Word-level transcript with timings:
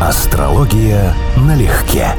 Астрология 0.00 1.14
налегке. 1.36 2.14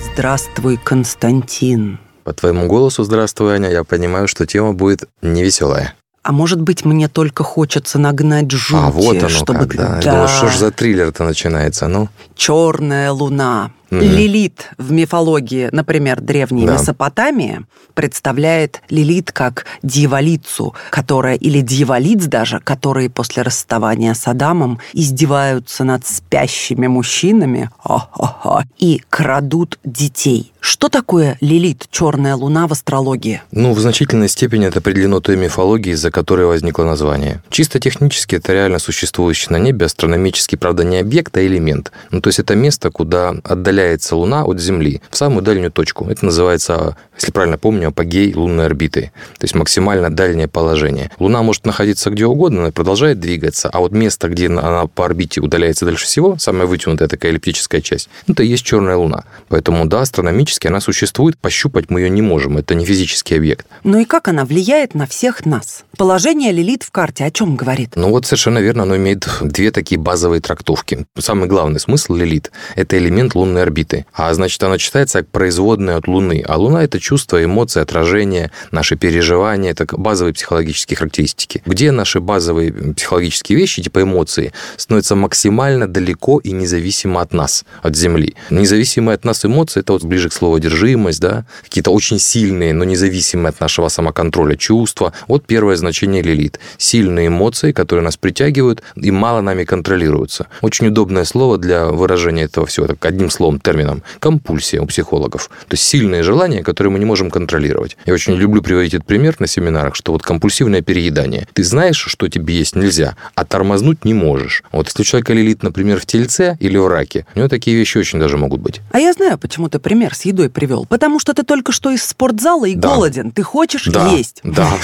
Здравствуй, 0.00 0.76
Константин. 0.76 1.98
По 2.22 2.32
твоему 2.32 2.68
голосу 2.68 3.02
«Здравствуй, 3.02 3.56
Аня», 3.56 3.68
я 3.70 3.82
понимаю, 3.82 4.28
что 4.28 4.46
тема 4.46 4.74
будет 4.74 5.08
невеселая. 5.22 5.94
А 6.22 6.30
может 6.30 6.60
быть, 6.60 6.84
мне 6.84 7.08
только 7.08 7.42
хочется 7.42 7.98
нагнать 7.98 8.48
жути, 8.52 8.80
а 8.80 8.90
вот 8.90 9.16
оно 9.18 9.28
чтобы... 9.28 9.58
как, 9.58 9.76
да. 9.76 10.00
Я 10.04 10.12
думал, 10.12 10.28
что 10.28 10.48
ж 10.48 10.56
за 10.56 10.70
триллер-то 10.70 11.24
начинается, 11.24 11.88
ну? 11.88 12.08
Черная 12.36 13.10
луна. 13.10 13.72
Лилит 13.90 14.70
в 14.78 14.92
мифологии, 14.92 15.68
например, 15.72 16.20
древней 16.20 16.66
Да. 16.66 16.74
Месопотамии, 16.74 17.62
представляет 17.94 18.82
Лилит 18.90 19.32
как 19.32 19.66
дьяволицу, 19.82 20.74
которая, 20.90 21.36
или 21.36 21.60
дьяволиц 21.60 22.24
даже, 22.24 22.60
которые 22.60 23.10
после 23.10 23.42
расставания 23.42 24.14
с 24.14 24.26
Адамом 24.26 24.78
издеваются 24.92 25.84
над 25.84 26.06
спящими 26.06 26.86
мужчинами 26.86 27.70
ха-ха-ха, 27.82 28.64
и 28.78 29.02
крадут 29.08 29.78
детей. 29.84 30.52
Что 30.60 30.88
такое 30.88 31.38
Лилит, 31.40 31.86
черная 31.92 32.34
луна 32.34 32.66
в 32.66 32.72
астрологии? 32.72 33.40
Ну, 33.52 33.72
в 33.72 33.78
значительной 33.78 34.28
степени 34.28 34.66
это 34.66 34.80
определено 34.80 35.20
той 35.20 35.36
мифологией, 35.36 35.94
из-за 35.94 36.10
которой 36.10 36.46
возникло 36.46 36.82
название. 36.82 37.40
Чисто 37.50 37.78
технически 37.78 38.34
это 38.34 38.52
реально 38.52 38.80
существующий 38.80 39.52
на 39.52 39.58
небе 39.58 39.86
астрономический, 39.86 40.58
правда, 40.58 40.82
не 40.82 40.98
объект, 40.98 41.36
а 41.36 41.46
элемент. 41.46 41.92
Ну, 42.10 42.20
то 42.20 42.28
есть 42.28 42.40
это 42.40 42.56
место, 42.56 42.90
куда 42.90 43.36
отдаляется 43.76 44.16
Луна 44.16 44.44
от 44.44 44.58
Земли, 44.58 45.02
в 45.10 45.16
самую 45.16 45.42
дальнюю 45.42 45.70
точку. 45.70 46.08
Это 46.08 46.24
называется, 46.24 46.96
если 47.16 47.30
правильно 47.30 47.58
помню, 47.58 47.88
апогей 47.88 48.32
лунной 48.34 48.66
орбиты. 48.66 49.12
То 49.38 49.44
есть 49.44 49.54
максимально 49.54 50.10
дальнее 50.10 50.48
положение. 50.48 51.10
Луна 51.18 51.42
может 51.42 51.66
находиться 51.66 52.10
где 52.10 52.24
угодно, 52.24 52.62
она 52.62 52.70
продолжает 52.70 53.20
двигаться, 53.20 53.68
а 53.68 53.80
вот 53.80 53.92
место, 53.92 54.28
где 54.28 54.46
она 54.46 54.86
по 54.86 55.04
орбите 55.04 55.40
удаляется 55.40 55.84
дальше 55.84 56.06
всего, 56.06 56.36
самая 56.38 56.66
вытянутая 56.66 57.08
такая 57.08 57.32
эллиптическая 57.32 57.82
часть, 57.82 58.08
ну, 58.26 58.32
это 58.32 58.42
и 58.42 58.46
есть 58.46 58.64
черная 58.64 58.96
Луна. 58.96 59.24
Поэтому, 59.48 59.84
да, 59.84 60.00
астрономически 60.00 60.68
она 60.68 60.80
существует, 60.80 61.36
пощупать 61.36 61.90
мы 61.90 62.00
ее 62.00 62.10
не 62.10 62.22
можем, 62.22 62.56
это 62.56 62.74
не 62.74 62.86
физический 62.86 63.36
объект. 63.36 63.66
Ну 63.84 63.98
и 63.98 64.04
как 64.04 64.28
она 64.28 64.44
влияет 64.44 64.94
на 64.94 65.06
всех 65.06 65.44
нас? 65.44 65.84
Положение 65.98 66.52
Лилит 66.52 66.82
в 66.82 66.90
карте 66.90 67.24
о 67.24 67.30
чем 67.30 67.56
говорит? 67.56 67.90
Ну 67.94 68.10
вот 68.10 68.24
совершенно 68.24 68.58
верно, 68.58 68.84
оно 68.84 68.96
имеет 68.96 69.28
две 69.42 69.70
такие 69.70 70.00
базовые 70.00 70.40
трактовки. 70.40 71.06
Самый 71.18 71.48
главный 71.48 71.80
смысл 71.80 72.14
Лилит– 72.14 72.50
это 72.76 72.96
элемент 72.96 73.34
лунной 73.34 73.65
орбиты. 73.66 74.06
А 74.12 74.32
значит, 74.34 74.62
она 74.62 74.78
читается 74.78 75.18
как 75.18 75.28
производная 75.28 75.96
от 75.96 76.08
Луны. 76.08 76.42
А 76.46 76.56
Луна– 76.56 76.84
это 76.84 77.00
чувства, 77.00 77.44
эмоции, 77.44 77.80
отражения, 77.80 78.50
наши 78.70 78.96
переживания, 78.96 79.72
это 79.72 79.86
базовые 79.96 80.32
психологические 80.32 80.96
характеристики. 80.96 81.62
Где 81.66 81.90
наши 81.90 82.20
базовые 82.20 82.72
психологические 82.72 83.58
вещи, 83.58 83.82
типа 83.82 84.02
эмоции, 84.02 84.52
становятся 84.76 85.16
максимально 85.16 85.88
далеко 85.88 86.38
и 86.38 86.52
независимо 86.52 87.20
от 87.20 87.32
нас, 87.32 87.64
от 87.82 87.96
Земли. 87.96 88.34
Независимые 88.50 89.14
от 89.14 89.24
нас 89.24 89.44
эмоции– 89.44 89.80
это 89.82 89.92
вот 89.92 90.04
ближе 90.04 90.28
к 90.28 90.32
слову 90.32 90.56
одержимость, 90.56 91.20
да, 91.20 91.44
какие-то 91.62 91.90
очень 91.90 92.18
сильные, 92.18 92.72
но 92.72 92.84
независимые 92.84 93.50
от 93.50 93.60
нашего 93.60 93.88
самоконтроля 93.88 94.56
чувства. 94.56 95.12
Вот 95.28 95.46
первое 95.46 95.76
значение 95.76 96.22
лилит. 96.22 96.60
Сильные 96.78 97.28
эмоции, 97.28 97.72
которые 97.72 98.04
нас 98.04 98.16
притягивают 98.16 98.82
и 98.96 99.10
мало 99.10 99.40
нами 99.40 99.64
контролируются. 99.64 100.46
Очень 100.62 100.88
удобное 100.88 101.24
слово 101.24 101.58
для 101.58 101.86
выражения 101.86 102.44
этого 102.44 102.66
всего, 102.66 102.86
так 102.86 103.04
одним 103.04 103.30
словом, 103.30 103.55
термином. 103.60 104.02
Компульсия 104.18 104.80
у 104.80 104.86
психологов. 104.86 105.48
То 105.68 105.74
есть 105.74 105.84
сильные 105.84 106.22
желания, 106.22 106.62
которые 106.62 106.92
мы 106.92 106.98
не 106.98 107.04
можем 107.04 107.30
контролировать. 107.30 107.96
Я 108.06 108.14
очень 108.14 108.34
люблю 108.34 108.62
приводить 108.62 108.94
этот 108.94 109.06
пример 109.06 109.36
на 109.38 109.46
семинарах, 109.46 109.94
что 109.96 110.12
вот 110.12 110.22
компульсивное 110.22 110.82
переедание. 110.82 111.46
Ты 111.52 111.64
знаешь, 111.64 111.96
что 111.98 112.28
тебе 112.28 112.54
есть 112.54 112.76
нельзя, 112.76 113.16
а 113.34 113.44
тормознуть 113.44 114.04
не 114.04 114.14
можешь. 114.14 114.62
Вот 114.72 114.86
если 114.86 115.02
у 115.02 115.04
человека 115.04 115.32
лилит, 115.32 115.62
например, 115.62 116.00
в 116.00 116.06
тельце 116.06 116.56
или 116.60 116.76
в 116.78 116.88
раке, 116.88 117.26
у 117.34 117.38
него 117.38 117.48
такие 117.48 117.76
вещи 117.76 117.98
очень 117.98 118.18
даже 118.18 118.36
могут 118.36 118.60
быть. 118.60 118.80
А 118.92 118.98
я 118.98 119.12
знаю, 119.12 119.38
почему 119.38 119.68
ты 119.68 119.78
пример 119.78 120.14
с 120.14 120.24
едой 120.24 120.50
привел. 120.50 120.86
Потому 120.86 121.18
что 121.18 121.34
ты 121.34 121.42
только 121.42 121.72
что 121.72 121.90
из 121.90 122.04
спортзала 122.04 122.64
и 122.66 122.74
Да. 122.74 122.88
голоден. 122.88 123.30
Ты 123.30 123.42
хочешь 123.42 123.84
Да, 123.86 124.08
есть. 124.08 124.40
да. 124.42 124.68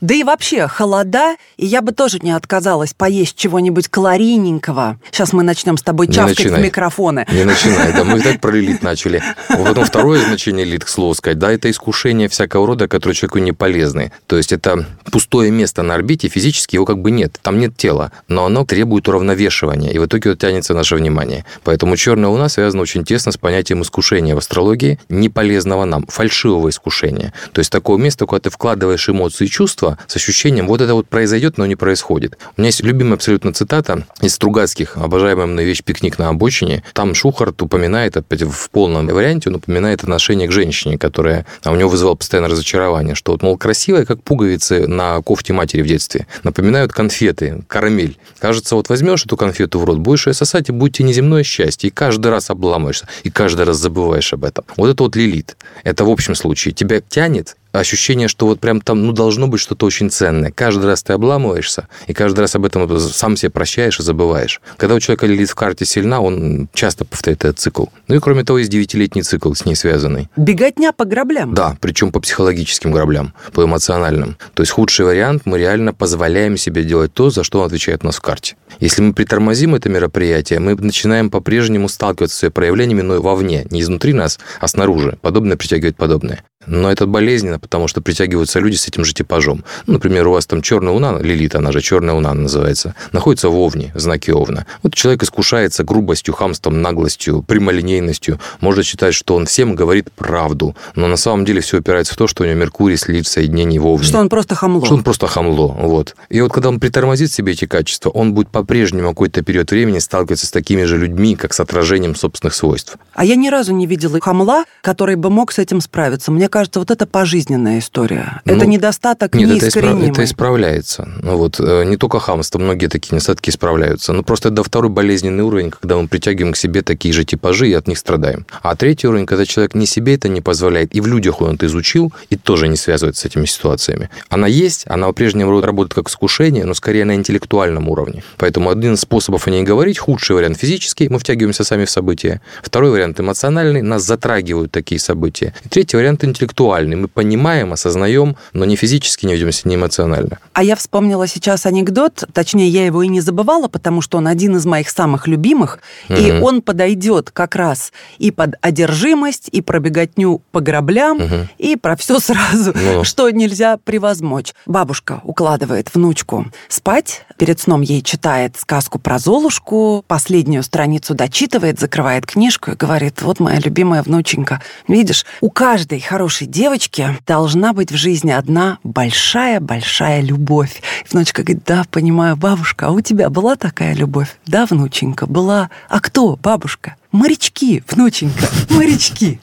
Да 0.00 0.12
и 0.14 0.22
вообще, 0.22 0.66
холода, 0.68 1.36
и 1.56 1.64
я 1.64 1.80
бы 1.80 1.92
тоже 1.92 2.18
не 2.20 2.32
отказалась 2.32 2.92
поесть 2.92 3.36
чего-нибудь 3.36 3.88
калорийненького. 3.88 4.98
Сейчас 5.10 5.32
мы 5.32 5.42
начнем 5.42 5.76
с 5.78 5.82
тобой 5.82 6.08
чавкать 6.08 6.40
в 6.46 6.58
микрофоны. 6.58 7.26
Не 7.32 7.44
начинай, 7.64 7.92
да, 7.92 8.04
мы 8.04 8.20
так 8.20 8.40
про 8.40 8.52
лилит 8.52 8.82
начали. 8.82 9.22
Потом 9.48 9.84
второе 9.84 10.20
значение 10.24 10.64
лилит, 10.64 10.84
к 10.84 10.88
слову 10.88 11.14
сказать, 11.14 11.38
да, 11.38 11.52
это 11.52 11.70
искушение 11.70 12.28
всякого 12.28 12.66
рода, 12.66 12.88
которые 12.88 13.14
человеку 13.14 13.38
не 13.38 13.52
полезны. 13.52 14.12
То 14.26 14.36
есть 14.36 14.52
это 14.52 14.86
пустое 15.10 15.50
место 15.50 15.82
на 15.82 15.94
орбите, 15.94 16.28
физически 16.28 16.76
его 16.76 16.84
как 16.84 16.98
бы 16.98 17.10
нет, 17.10 17.38
там 17.42 17.58
нет 17.58 17.76
тела, 17.76 18.12
но 18.28 18.46
оно 18.46 18.64
требует 18.64 19.08
уравновешивания, 19.08 19.90
и 19.90 19.98
в 19.98 20.06
итоге 20.06 20.30
вот 20.30 20.38
тянется 20.38 20.74
наше 20.74 20.96
внимание. 20.96 21.44
Поэтому 21.62 21.96
черная 21.96 22.30
луна 22.30 22.48
связана 22.48 22.82
очень 22.82 23.04
тесно 23.04 23.32
с 23.32 23.36
понятием 23.36 23.82
искушения 23.82 24.34
в 24.34 24.38
астрологии, 24.38 24.98
не 25.08 25.28
полезного 25.28 25.84
нам, 25.84 26.06
фальшивого 26.08 26.68
искушения. 26.68 27.32
То 27.52 27.60
есть 27.60 27.70
такое 27.70 27.98
место, 27.98 28.26
куда 28.26 28.40
ты 28.40 28.50
вкладываешь 28.50 29.08
эмоции 29.08 29.46
и 29.46 29.48
чувства 29.48 29.98
с 30.06 30.16
ощущением, 30.16 30.66
вот 30.66 30.80
это 30.80 30.94
вот 30.94 31.08
произойдет, 31.08 31.58
но 31.58 31.66
не 31.66 31.76
происходит. 31.76 32.38
У 32.56 32.60
меня 32.60 32.68
есть 32.68 32.82
любимая 32.82 33.14
абсолютно 33.14 33.52
цитата 33.52 34.06
из 34.20 34.34
Стругацких, 34.34 34.96
обожаемая 34.96 35.46
мной 35.46 35.64
вещь 35.64 35.82
«Пикник 35.82 36.18
на 36.18 36.28
обочине». 36.28 36.82
Там 36.92 37.14
Шухарт 37.54 37.62
упоминает, 37.62 38.16
опять 38.16 38.42
в 38.42 38.70
полном 38.70 39.06
варианте, 39.06 39.50
он 39.50 39.56
упоминает 39.56 40.02
отношение 40.02 40.48
к 40.48 40.52
женщине, 40.52 40.98
которая 40.98 41.46
а 41.62 41.72
у 41.72 41.76
него 41.76 41.88
вызывало 41.88 42.14
постоянное 42.16 42.50
разочарование, 42.50 43.14
что 43.14 43.32
вот, 43.32 43.42
мол, 43.42 43.56
красивая, 43.56 44.04
как 44.04 44.22
пуговицы 44.22 44.86
на 44.86 45.20
кофте 45.22 45.52
матери 45.52 45.82
в 45.82 45.86
детстве. 45.86 46.26
Напоминают 46.42 46.92
конфеты, 46.92 47.62
карамель. 47.68 48.18
Кажется, 48.38 48.74
вот 48.76 48.88
возьмешь 48.88 49.24
эту 49.24 49.36
конфету 49.36 49.78
в 49.78 49.84
рот, 49.84 49.98
будешь 49.98 50.26
ее 50.26 50.34
сосать, 50.34 50.68
и 50.68 50.72
будет 50.72 50.94
тебе 50.94 51.08
неземное 51.08 51.44
счастье. 51.44 51.88
И 51.88 51.92
каждый 51.92 52.30
раз 52.30 52.50
обламываешься, 52.50 53.08
и 53.24 53.30
каждый 53.30 53.64
раз 53.64 53.76
забываешь 53.76 54.32
об 54.32 54.44
этом. 54.44 54.64
Вот 54.76 54.90
это 54.90 55.02
вот 55.02 55.16
лилит. 55.16 55.56
Это 55.84 56.04
в 56.04 56.10
общем 56.10 56.34
случае. 56.34 56.74
Тебя 56.74 57.00
тянет 57.00 57.56
ощущение, 57.80 58.28
что 58.28 58.46
вот 58.46 58.60
прям 58.60 58.80
там, 58.80 59.04
ну, 59.06 59.12
должно 59.12 59.48
быть 59.48 59.60
что-то 59.60 59.86
очень 59.86 60.10
ценное. 60.10 60.50
Каждый 60.50 60.86
раз 60.86 61.02
ты 61.02 61.12
обламываешься, 61.12 61.88
и 62.06 62.12
каждый 62.12 62.40
раз 62.40 62.54
об 62.54 62.64
этом 62.64 62.98
сам 62.98 63.36
себе 63.36 63.50
прощаешь 63.50 63.98
и 64.00 64.02
забываешь. 64.02 64.60
Когда 64.76 64.94
у 64.94 65.00
человека 65.00 65.26
лилит 65.26 65.50
в 65.50 65.54
карте 65.54 65.84
сильна, 65.84 66.20
он 66.20 66.68
часто 66.72 67.04
повторяет 67.04 67.44
этот 67.44 67.58
цикл. 67.58 67.86
Ну 68.08 68.14
и 68.14 68.20
кроме 68.20 68.44
того, 68.44 68.58
есть 68.58 68.70
девятилетний 68.70 69.22
цикл 69.22 69.52
с 69.52 69.64
ней 69.64 69.74
связанный. 69.74 70.28
Беготня 70.36 70.92
по 70.92 71.04
граблям. 71.04 71.54
Да, 71.54 71.76
причем 71.80 72.12
по 72.12 72.20
психологическим 72.20 72.92
граблям, 72.92 73.34
по 73.52 73.64
эмоциональным. 73.64 74.36
То 74.54 74.62
есть 74.62 74.72
худший 74.72 75.06
вариант, 75.06 75.42
мы 75.44 75.58
реально 75.58 75.92
позволяем 75.92 76.56
себе 76.56 76.84
делать 76.84 77.12
то, 77.12 77.30
за 77.30 77.44
что 77.44 77.60
он 77.60 77.66
отвечает 77.66 78.04
нас 78.04 78.16
в 78.16 78.20
карте. 78.20 78.56
Если 78.80 79.02
мы 79.02 79.12
притормозим 79.12 79.74
это 79.74 79.88
мероприятие, 79.88 80.60
мы 80.60 80.74
начинаем 80.74 81.30
по-прежнему 81.30 81.88
сталкиваться 81.88 82.36
с 82.36 82.38
своими 82.38 82.52
проявлениями, 82.52 83.02
но 83.02 83.20
вовне, 83.20 83.66
не 83.70 83.80
изнутри 83.80 84.12
нас, 84.12 84.38
а 84.60 84.68
снаружи. 84.68 85.18
Подобное 85.20 85.56
притягивает 85.56 85.96
подобное. 85.96 86.44
Но 86.66 86.90
это 86.90 87.06
болезненно, 87.06 87.58
потому 87.58 87.88
что 87.88 88.00
притягиваются 88.00 88.60
люди 88.60 88.76
с 88.76 88.88
этим 88.88 89.04
же 89.04 89.14
типажом. 89.14 89.64
Ну, 89.86 89.94
например, 89.94 90.28
у 90.28 90.32
вас 90.32 90.46
там 90.46 90.62
черная 90.62 90.92
луна, 90.92 91.18
Лилит, 91.18 91.54
она 91.54 91.72
же 91.72 91.80
черная 91.80 92.14
луна 92.14 92.34
называется, 92.34 92.94
находится 93.12 93.48
в 93.48 93.56
Овне, 93.56 93.92
в 93.94 94.00
знаке 94.00 94.32
Овна. 94.32 94.66
Вот 94.82 94.94
человек 94.94 95.22
искушается 95.22 95.84
грубостью, 95.84 96.34
хамством, 96.34 96.82
наглостью, 96.82 97.42
прямолинейностью. 97.42 98.40
Можно 98.60 98.82
считать, 98.82 99.14
что 99.14 99.34
он 99.34 99.46
всем 99.46 99.74
говорит 99.74 100.10
правду, 100.12 100.76
но 100.94 101.06
на 101.06 101.16
самом 101.16 101.44
деле 101.44 101.60
все 101.60 101.78
опирается 101.78 102.14
в 102.14 102.16
то, 102.16 102.26
что 102.26 102.42
у 102.42 102.46
него 102.46 102.58
Меркурий 102.58 102.96
следит 102.96 103.26
в 103.26 103.30
соединении 103.30 103.78
в 103.78 103.86
Овне. 103.86 104.06
Что 104.06 104.18
он 104.18 104.28
просто 104.28 104.54
хамло. 104.54 104.84
Что 104.84 104.94
он 104.94 105.02
просто 105.02 105.26
хамло, 105.26 105.68
вот. 105.68 106.16
И 106.28 106.40
вот 106.40 106.52
когда 106.52 106.68
он 106.68 106.80
притормозит 106.80 107.32
себе 107.32 107.52
эти 107.52 107.66
качества, 107.66 108.10
он 108.10 108.34
будет 108.34 108.48
по-прежнему 108.48 109.08
какой-то 109.10 109.42
период 109.42 109.70
времени 109.70 109.98
сталкиваться 109.98 110.46
с 110.46 110.50
такими 110.50 110.84
же 110.84 110.98
людьми, 110.98 111.36
как 111.36 111.54
с 111.54 111.60
отражением 111.60 112.14
собственных 112.14 112.54
свойств. 112.54 112.96
А 113.14 113.24
я 113.24 113.36
ни 113.36 113.48
разу 113.48 113.72
не 113.72 113.86
видела 113.86 114.20
хамла, 114.20 114.64
который 114.80 115.16
бы 115.16 115.30
мог 115.30 115.52
с 115.52 115.58
этим 115.58 115.80
справиться. 115.80 116.32
Мне 116.32 116.48
кажется, 116.54 116.78
вот 116.78 116.92
это 116.92 117.04
пожизненная 117.04 117.80
история. 117.80 118.40
это 118.44 118.64
Ну, 118.64 118.70
недостаток 118.70 119.34
Нет, 119.34 119.50
это, 119.50 119.64
неискоренимый. 119.64 120.10
это 120.10 120.22
исправляется. 120.22 121.08
Ну 121.20 121.36
вот, 121.36 121.58
э, 121.58 121.82
не 121.84 121.96
только 121.96 122.20
хамство, 122.20 122.60
многие 122.60 122.86
такие 122.86 123.16
недостатки 123.16 123.50
исправляются. 123.50 124.12
Но 124.12 124.22
просто 124.22 124.50
это 124.50 124.62
второй 124.62 124.88
болезненный 124.88 125.42
уровень, 125.42 125.72
когда 125.72 125.96
мы 125.96 126.06
притягиваем 126.06 126.52
к 126.52 126.56
себе 126.56 126.82
такие 126.82 127.12
же 127.12 127.24
типажи 127.24 127.68
и 127.70 127.72
от 127.72 127.88
них 127.88 127.98
страдаем. 127.98 128.46
А 128.62 128.76
третий 128.76 129.08
уровень, 129.08 129.26
когда 129.26 129.44
человек 129.44 129.74
не 129.74 129.84
себе 129.84 130.14
это 130.14 130.28
не 130.28 130.40
позволяет, 130.40 130.94
и 130.94 131.00
в 131.00 131.08
людях 131.08 131.40
он 131.40 131.56
это 131.56 131.66
изучил, 131.66 132.12
и 132.30 132.36
тоже 132.36 132.68
не 132.68 132.76
связывается 132.76 133.22
с 133.22 133.24
этими 133.24 133.46
ситуациями. 133.46 134.08
Она 134.28 134.46
есть, 134.46 134.84
она 134.86 135.08
по-прежнему 135.08 135.60
работает 135.60 135.94
как 135.94 136.08
искушение, 136.08 136.64
но 136.64 136.74
скорее 136.74 137.04
на 137.04 137.16
интеллектуальном 137.16 137.88
уровне. 137.88 138.22
Поэтому 138.38 138.70
один 138.70 138.94
из 138.94 139.00
способов 139.00 139.48
о 139.48 139.50
ней 139.50 139.64
говорить, 139.64 139.98
худший 139.98 140.36
вариант 140.36 140.58
физический, 140.58 141.08
мы 141.08 141.18
втягиваемся 141.18 141.64
сами 141.64 141.84
в 141.84 141.90
события. 141.90 142.40
Второй 142.62 142.90
вариант 142.92 143.18
эмоциональный, 143.18 143.82
нас 143.82 144.04
затрагивают 144.04 144.70
такие 144.70 145.00
события. 145.00 145.52
И 145.64 145.68
третий 145.68 145.96
вариант 145.96 146.22
интеллектуальный, 146.22 146.43
интеллектуальный. 146.44 146.96
Мы 146.96 147.08
понимаем, 147.08 147.72
осознаем, 147.72 148.36
но 148.52 148.64
не 148.64 148.76
физически 148.76 149.26
не 149.26 149.34
ведемся, 149.34 149.68
не 149.68 149.74
эмоционально. 149.76 150.38
А 150.52 150.62
я 150.62 150.76
вспомнила 150.76 151.26
сейчас 151.26 151.66
анекдот, 151.66 152.24
точнее, 152.32 152.68
я 152.68 152.86
его 152.86 153.02
и 153.02 153.08
не 153.08 153.20
забывала, 153.20 153.68
потому 153.68 154.00
что 154.00 154.18
он 154.18 154.28
один 154.28 154.56
из 154.56 154.66
моих 154.66 154.88
самых 154.88 155.26
любимых, 155.26 155.78
угу. 156.08 156.18
и 156.18 156.30
он 156.30 156.62
подойдет 156.62 157.30
как 157.30 157.56
раз 157.56 157.92
и 158.18 158.30
под 158.30 158.54
одержимость, 158.60 159.48
и 159.50 159.60
про 159.60 159.80
беготню 159.80 160.42
по 160.52 160.60
граблям, 160.60 161.18
угу. 161.18 161.34
и 161.58 161.76
про 161.76 161.96
все 161.96 162.18
сразу, 162.20 162.72
ну. 162.74 163.04
что 163.04 163.30
нельзя 163.30 163.78
превозмочь. 163.78 164.54
Бабушка 164.66 165.20
укладывает 165.24 165.94
внучку 165.94 166.46
спать, 166.68 167.22
перед 167.38 167.60
сном 167.60 167.80
ей 167.80 168.02
читает 168.02 168.56
сказку 168.58 168.98
про 168.98 169.18
Золушку, 169.18 170.04
последнюю 170.06 170.62
страницу 170.62 171.14
дочитывает, 171.14 171.80
закрывает 171.80 172.26
книжку 172.26 172.72
и 172.72 172.76
говорит, 172.76 173.22
вот 173.22 173.40
моя 173.40 173.58
любимая 173.58 174.02
внученька, 174.02 174.60
видишь, 174.88 175.24
у 175.40 175.50
каждой 175.50 176.00
хорошей 176.00 176.33
девочки 176.42 177.18
должна 177.26 177.72
быть 177.72 177.92
в 177.92 177.96
жизни 177.96 178.30
одна 178.30 178.78
большая-большая 178.82 180.20
любовь. 180.20 180.82
И 181.04 181.08
внучка 181.12 181.42
говорит, 181.42 181.64
да, 181.64 181.84
понимаю, 181.90 182.36
бабушка, 182.36 182.86
а 182.86 182.90
у 182.90 183.00
тебя 183.00 183.30
была 183.30 183.56
такая 183.56 183.94
любовь? 183.94 184.36
Да, 184.46 184.66
внученька, 184.66 185.26
была. 185.26 185.70
А 185.88 186.00
кто, 186.00 186.36
бабушка? 186.36 186.96
Морячки, 187.12 187.82
внученька, 187.88 188.48
морячки. 188.70 189.40